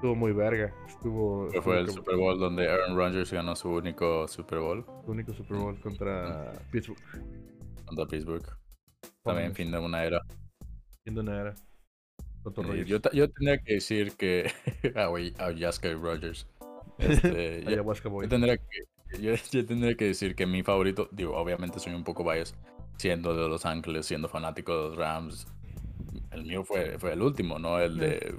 Estuvo 0.00 0.14
muy 0.14 0.32
verga. 0.32 0.72
Estuvo. 0.88 1.50
Fue 1.60 1.78
el 1.78 1.90
Super 1.90 2.16
Bowl 2.16 2.38
donde 2.38 2.66
Aaron 2.66 2.96
Rodgers 2.96 3.30
ganó 3.30 3.54
su 3.54 3.68
único 3.68 4.26
Super 4.28 4.58
Bowl 4.60 4.82
su 5.04 5.10
único 5.10 5.34
Super 5.34 5.58
Bowl 5.58 5.78
contra 5.78 6.52
Pittsburgh. 6.70 6.98
contra 7.84 8.06
Pittsburgh. 8.06 8.46
También 9.22 9.54
fin 9.54 9.70
de 9.70 9.78
una 9.78 10.02
era. 10.02 10.22
Siendo 11.04 11.20
una 11.20 11.38
era. 11.42 11.50
Eh, 11.50 12.50
Rodgers. 12.56 12.88
Yo, 12.88 12.98
yo 13.12 13.28
tendría 13.28 13.58
que 13.58 13.74
decir 13.74 14.16
que. 14.16 14.50
ah, 14.94 15.06
güey, 15.08 15.34
a 15.36 15.52
Jaska 15.52 15.92
Rogers. 15.92 16.48
Este, 16.96 17.62
yo, 17.64 17.68
Ayahuasca 17.68 18.08
Boy. 18.08 18.24
yo 18.24 18.30
tendría 18.30 18.56
que, 18.56 19.20
yo, 19.20 19.34
yo 19.52 19.66
tendría 19.66 19.94
que 19.96 20.06
decir 20.06 20.34
que 20.34 20.46
mi 20.46 20.62
favorito, 20.62 21.10
digo, 21.12 21.36
obviamente 21.36 21.78
soy 21.78 21.92
un 21.92 22.04
poco 22.04 22.24
biased, 22.24 22.56
siendo 22.96 23.36
de 23.36 23.46
Los 23.50 23.66
Ángeles, 23.66 24.06
siendo 24.06 24.30
fanático 24.30 24.74
de 24.74 24.88
los 24.88 24.96
Rams. 24.96 25.46
El 26.30 26.46
mío 26.46 26.64
fue, 26.64 26.98
fue 26.98 27.12
el 27.12 27.20
último, 27.20 27.58
¿no? 27.58 27.78
El 27.78 27.98
de 27.98 28.34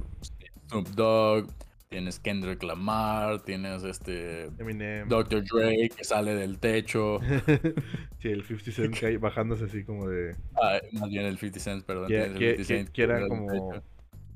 Snoop 0.71 0.88
Dogg, 0.95 1.47
tienes 1.89 2.19
Kendrick 2.19 2.63
Lamar, 2.63 3.41
tienes 3.41 3.84
este 3.84 4.45
Eminem. 4.57 5.07
Dr. 5.10 5.43
Dre 5.43 5.89
que 5.89 6.03
sale 6.03 6.34
del 6.34 6.57
techo. 6.60 7.19
sí, 8.19 8.29
el 8.29 8.43
50 8.45 8.71
Cent 8.71 8.99
cae 8.99 9.17
bajándose 9.17 9.65
así 9.65 9.84
como 9.84 10.07
de. 10.07 10.36
Ah, 10.62 10.79
más 10.93 11.10
bien 11.10 11.25
el 11.25 11.38
50 11.38 11.60
Cent, 11.60 11.84
perdón. 11.86 12.07
Que, 12.07 12.23
el 12.23 12.34
que- 12.34 12.55
50 12.55 12.57
que- 12.57 12.63
Cent 12.63 12.89
que 12.89 13.03
era 13.03 13.27
como. 13.27 13.84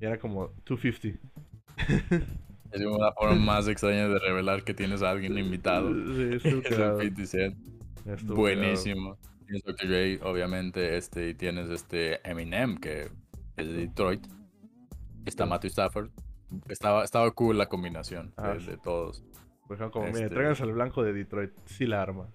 Era 0.01 0.19
como 0.19 0.51
250. 0.65 1.19
Es 2.71 2.81
una 2.81 3.13
forma 3.13 3.35
más 3.35 3.69
extraña 3.69 4.09
de 4.09 4.19
revelar 4.19 4.65
que 4.65 4.73
tienes 4.73 5.01
a 5.01 5.11
alguien 5.11 5.37
invitado. 5.37 5.93
Sí, 5.93 6.29
Es 6.35 6.43
el 6.45 6.61
cagado, 6.61 6.99
50 6.99 7.25
Cent. 7.25 7.57
estuvo 8.05 8.35
Buenísimo. 8.35 9.17
Tienes 9.45 9.63
Dr. 9.63 9.87
Dre, 9.87 10.19
obviamente, 10.23 10.97
este, 10.97 11.29
y 11.29 11.33
tienes 11.35 11.69
este 11.69 12.19
Eminem, 12.29 12.75
que 12.77 13.03
es 13.55 13.65
de 13.67 13.73
Detroit. 13.73 14.25
Está. 15.25 15.45
Matthew 15.45 15.69
Stafford. 15.69 16.09
Estaba, 16.69 17.03
estaba 17.03 17.29
cool 17.31 17.57
la 17.57 17.67
combinación 17.67 18.33
Ah, 18.37 18.53
de, 18.53 18.59
sí. 18.61 18.67
de 18.67 18.77
todos. 18.77 19.19
cagado. 19.21 19.35
Dijeron 19.69 19.91
como, 19.91 20.05
mire, 20.07 20.23
Este- 20.23 20.35
tráiganse 20.35 20.63
al 20.63 20.73
blanco 20.73 21.03
de 21.03 21.13
Detroit. 21.13 21.51
Sí 21.65 21.85
la 21.85 22.01
arma. 22.01 22.27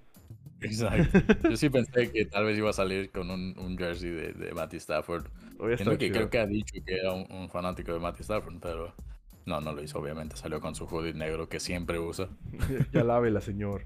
Exacto. 0.61 1.19
Yo 1.51 1.57
sí 1.57 1.71
pensé 1.71 2.11
que 2.13 2.27
tal 2.27 2.45
vez 2.45 2.59
iba 2.59 2.71
a 2.71 2.73
salir 2.75 3.11
con 3.11 3.31
un, 3.31 3.59
un 3.59 3.79
jersey 3.79 4.11
de, 4.11 4.33
de 4.33 4.53
Matthew 4.53 4.79
Stafford. 4.79 5.27
Siendo 5.77 5.97
que 5.99 6.11
creo 6.11 6.29
que 6.31 6.39
ha 6.39 6.47
dicho 6.47 6.75
que 6.85 6.97
era 6.97 7.13
un, 7.13 7.31
un 7.31 7.49
fanático 7.51 7.93
de 7.93 7.99
Matthew 7.99 8.23
Stafford, 8.23 8.57
pero 8.61 8.95
no, 9.47 9.61
no 9.61 9.73
lo 9.73 9.83
hizo, 9.83 9.99
obviamente. 9.99 10.37
Salió 10.37 10.61
con 10.61 10.75
su 10.75 10.85
hoodie 10.87 11.15
negro 11.15 11.49
que 11.49 11.61
siempre 11.61 11.99
usa. 11.99 12.29
ya 12.93 13.05
lávela, 13.05 13.41
señor. 13.41 13.85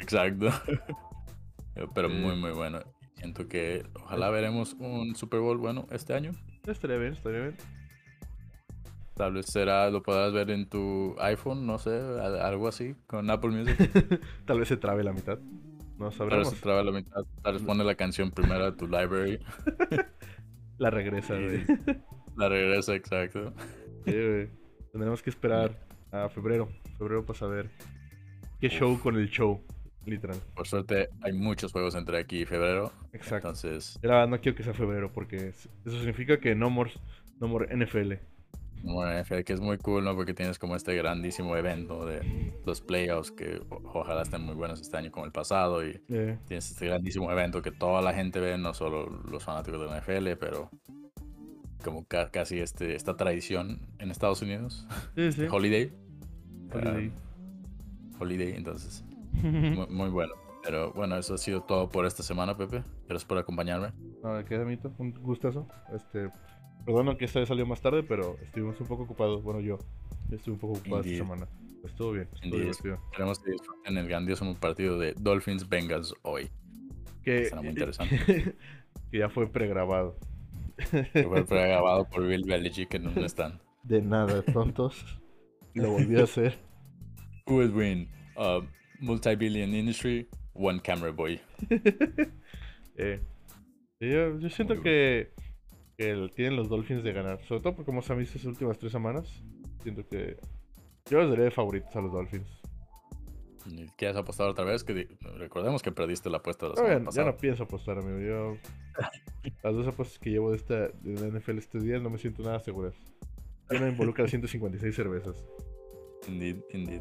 Exacto. 0.00 0.48
Pero 1.94 2.08
muy, 2.08 2.36
muy 2.36 2.52
bueno. 2.52 2.78
siento 3.16 3.48
que 3.48 3.84
ojalá 3.94 4.30
veremos 4.30 4.74
un 4.78 5.16
Super 5.16 5.40
Bowl 5.40 5.58
bueno 5.58 5.86
este 5.90 6.14
año. 6.14 6.32
Estaría 6.66 6.96
bien, 6.96 7.14
estaría 7.14 7.40
bien. 7.40 7.56
Tal 9.14 9.32
vez 9.32 9.46
será, 9.46 9.90
lo 9.90 10.02
podrás 10.02 10.32
ver 10.32 10.50
en 10.50 10.68
tu 10.68 11.14
iPhone, 11.20 11.66
no 11.66 11.78
sé, 11.78 11.96
algo 11.98 12.66
así, 12.68 12.96
con 13.06 13.30
Apple 13.30 13.50
Music. 13.50 14.20
Tal 14.46 14.58
vez 14.58 14.68
se 14.68 14.76
trabe 14.76 15.04
la 15.04 15.12
mitad. 15.12 15.38
No 15.98 16.08
Tal 16.08 16.12
sabremos. 16.18 16.48
vez 16.50 16.56
se 16.58 16.62
trabe 16.62 16.82
la 16.84 16.90
mitad. 16.92 17.24
Tal 17.42 17.52
vez 17.54 17.62
pone 17.62 17.84
la 17.84 17.94
canción 17.94 18.32
primero 18.32 18.64
a 18.66 18.76
tu 18.76 18.86
library. 18.86 19.38
La 20.78 20.90
regresa, 20.90 21.34
güey. 21.34 21.64
La 22.36 22.48
regresa, 22.48 22.94
exacto. 22.96 23.52
Sí, 24.04 24.12
güey. 24.12 24.48
Tendremos 24.90 25.22
que 25.22 25.30
esperar 25.30 25.78
a 26.10 26.28
febrero. 26.28 26.68
Febrero 26.98 27.24
para 27.24 27.38
saber 27.38 27.70
qué 28.60 28.68
show 28.68 28.98
con 28.98 29.16
el 29.16 29.28
show. 29.28 29.62
Literal. 30.04 30.36
Por 30.54 30.66
suerte 30.66 31.08
hay 31.22 31.32
muchos 31.32 31.70
juegos 31.72 31.94
entre 31.94 32.18
aquí 32.18 32.40
y 32.42 32.44
febrero. 32.44 32.92
Exacto. 33.12 33.48
Entonces, 33.48 33.98
verdad 34.02 34.26
no 34.28 34.38
quiero 34.40 34.56
que 34.56 34.64
sea 34.64 34.74
febrero 34.74 35.10
porque 35.12 35.36
es- 35.48 35.68
eso 35.86 35.96
significa 35.98 36.38
que 36.40 36.54
no 36.56 36.68
more, 36.70 36.90
no 37.40 37.46
more 37.48 37.68
NFL. 37.74 38.14
Bueno, 38.92 39.18
NFL, 39.22 39.40
que 39.44 39.52
es 39.54 39.60
muy 39.60 39.78
cool, 39.78 40.04
¿no? 40.04 40.14
Porque 40.14 40.34
tienes 40.34 40.58
como 40.58 40.76
este 40.76 40.94
grandísimo 40.94 41.56
evento 41.56 42.04
de 42.04 42.52
los 42.66 42.80
playoffs 42.80 43.30
que 43.30 43.60
ojalá 43.92 44.22
estén 44.22 44.42
muy 44.42 44.54
buenos 44.54 44.80
este 44.80 44.96
año 44.96 45.10
como 45.10 45.24
el 45.26 45.32
pasado. 45.32 45.86
Y 45.86 45.98
tienes 46.46 46.70
este 46.70 46.86
grandísimo 46.86 47.30
evento 47.32 47.62
que 47.62 47.70
toda 47.72 48.02
la 48.02 48.12
gente 48.14 48.40
ve, 48.40 48.58
no 48.58 48.74
solo 48.74 49.06
los 49.30 49.42
fanáticos 49.42 49.80
de 49.80 49.86
la 49.86 49.98
NFL, 50.00 50.36
pero 50.38 50.70
como 51.82 52.04
ca- 52.06 52.30
casi 52.30 52.60
este, 52.60 52.94
esta 52.94 53.16
tradición 53.16 53.80
en 53.98 54.10
Estados 54.10 54.42
Unidos. 54.42 54.86
sí, 55.16 55.32
sí. 55.32 55.46
Holiday. 55.50 55.92
Holiday. 56.72 57.12
Ah, 57.14 58.16
holiday, 58.20 58.52
entonces. 58.56 59.04
Muy, 59.42 59.86
muy 59.88 60.08
bueno. 60.10 60.32
Pero 60.62 60.92
bueno, 60.92 61.16
eso 61.18 61.34
ha 61.34 61.38
sido 61.38 61.60
todo 61.62 61.90
por 61.90 62.06
esta 62.06 62.22
semana, 62.22 62.56
Pepe. 62.56 62.82
Gracias 63.06 63.26
por 63.26 63.36
acompañarme. 63.36 63.92
No, 64.22 64.42
¿qué? 64.44 64.56
Un 64.98 65.12
gustazo. 65.20 65.66
Este, 65.94 66.30
perdón 66.84 67.16
que 67.16 67.24
esta 67.24 67.40
vez 67.40 67.48
salió 67.48 67.66
más 67.66 67.80
tarde, 67.80 68.02
pero 68.02 68.36
estuvimos 68.42 68.80
un 68.80 68.86
poco 68.86 69.04
ocupados. 69.04 69.42
Bueno, 69.42 69.60
yo 69.60 69.78
estuve 70.30 70.54
un 70.54 70.60
poco 70.60 70.74
ocupado 70.74 70.96
Indeed. 70.98 71.12
esta 71.12 71.24
semana. 71.24 71.48
Estuvo 71.84 72.12
bien, 72.12 72.28
estuvo 72.32 72.56
divertido. 72.56 72.98
Esperemos 73.10 73.38
que 73.38 73.50
disfruten 73.52 73.98
el 73.98 74.08
grandioso 74.08 74.54
partido 74.58 74.98
de 74.98 75.14
Dolphins 75.18 75.68
Bengals 75.68 76.14
hoy. 76.22 76.50
Que, 77.22 77.46
Será 77.46 77.60
muy 77.60 77.70
interesante. 77.70 78.54
que 79.10 79.18
ya 79.18 79.28
fue 79.28 79.46
pregrabado. 79.46 80.16
Que 80.90 81.44
fue 81.46 81.68
grabado 81.68 82.08
por 82.08 82.26
Bill 82.26 82.44
Belichick 82.44 82.94
en 82.94 83.08
un 83.08 83.24
stand. 83.24 83.60
De 83.82 84.00
nada, 84.00 84.42
tontos. 84.42 85.20
Lo 85.74 85.90
volví 85.92 86.18
a 86.18 86.24
hacer. 86.24 86.58
Who 87.46 87.56
will 87.56 87.74
win? 87.74 88.08
A 88.36 88.60
multi-billion 89.00 89.74
industry, 89.74 90.26
one 90.54 90.80
camera 90.80 91.12
boy. 91.12 91.40
Eh, 92.96 93.20
yo, 93.98 94.38
yo 94.38 94.48
siento 94.50 94.80
que, 94.80 95.32
que 95.96 96.10
el- 96.10 96.30
tienen 96.32 96.56
los 96.56 96.68
Dolphins 96.68 97.02
de 97.04 97.12
ganar. 97.12 97.42
Sobre 97.44 97.60
todo 97.62 97.76
por 97.76 97.84
cómo 97.84 98.02
se 98.02 98.12
han 98.12 98.18
visto 98.18 98.36
estas 98.36 98.48
últimas 98.50 98.78
tres 98.78 98.92
semanas. 98.92 99.42
Siento 99.82 100.06
que 100.08 100.36
yo 101.10 101.20
les 101.20 101.28
daría 101.30 101.44
de 101.44 101.50
favoritos 101.50 101.94
a 101.96 102.00
los 102.00 102.12
Dolphins. 102.12 102.48
¿Quieres 103.96 104.16
apostar 104.16 104.46
otra 104.48 104.64
vez? 104.64 104.84
Que 104.84 105.08
recordemos 105.38 105.82
que 105.82 105.90
perdiste 105.90 106.28
la 106.28 106.36
apuesta 106.38 106.66
de 106.66 106.70
la 106.70 106.76
semana 106.76 107.10
ya 107.10 107.24
no 107.24 107.34
pienso 107.36 107.62
apostar, 107.62 107.98
amigo. 107.98 108.18
Yo. 108.20 108.56
Las 109.62 109.74
dos 109.74 109.86
apuestas 109.86 110.18
que 110.18 110.30
llevo 110.30 110.50
de, 110.50 110.56
esta, 110.56 110.74
de 110.88 111.14
la 111.14 111.38
NFL 111.38 111.58
este 111.58 111.78
día 111.78 111.98
no 111.98 112.10
me 112.10 112.18
siento 112.18 112.42
nada 112.42 112.58
seguras. 112.60 112.94
Una 113.70 113.88
involucra 113.88 114.28
156 114.28 114.94
cervezas. 114.94 115.44
Indeed, 116.28 116.56
indeed. 116.74 117.00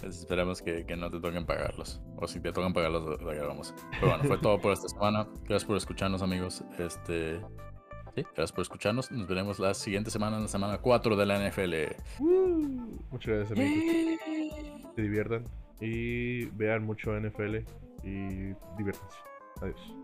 Pues 0.00 0.18
esperemos 0.20 0.62
que, 0.62 0.84
que 0.86 0.96
no 0.96 1.10
te 1.10 1.18
toquen 1.20 1.46
pagarlos. 1.46 2.00
O 2.16 2.28
si 2.28 2.40
te 2.40 2.52
tocan 2.52 2.72
pagarlos, 2.72 3.04
lo, 3.04 3.16
lo 3.16 3.26
grabamos. 3.26 3.74
Pero 3.92 4.08
bueno, 4.08 4.24
fue 4.24 4.38
todo 4.42 4.60
por 4.60 4.72
esta 4.72 4.88
semana. 4.88 5.26
Gracias 5.44 5.64
por 5.64 5.76
escucharnos, 5.76 6.22
amigos. 6.22 6.62
Este. 6.78 7.40
Sí, 8.14 8.22
gracias 8.22 8.52
por 8.52 8.62
escucharnos. 8.62 9.10
Nos 9.10 9.26
veremos 9.26 9.58
la 9.58 9.74
siguiente 9.74 10.10
semana, 10.10 10.36
en 10.36 10.42
la 10.42 10.48
semana 10.48 10.78
4 10.78 11.16
de 11.16 11.26
la 11.26 11.48
NFL. 11.48 11.74
Muchas 13.10 13.34
gracias, 13.34 13.58
amigos. 13.58 14.20
Se 14.94 15.02
diviertan 15.02 15.44
y 15.80 16.44
vean 16.46 16.84
mucho 16.84 17.18
NFL 17.18 17.56
y 18.04 18.54
diviértanse. 18.76 19.18
Adiós. 19.60 19.94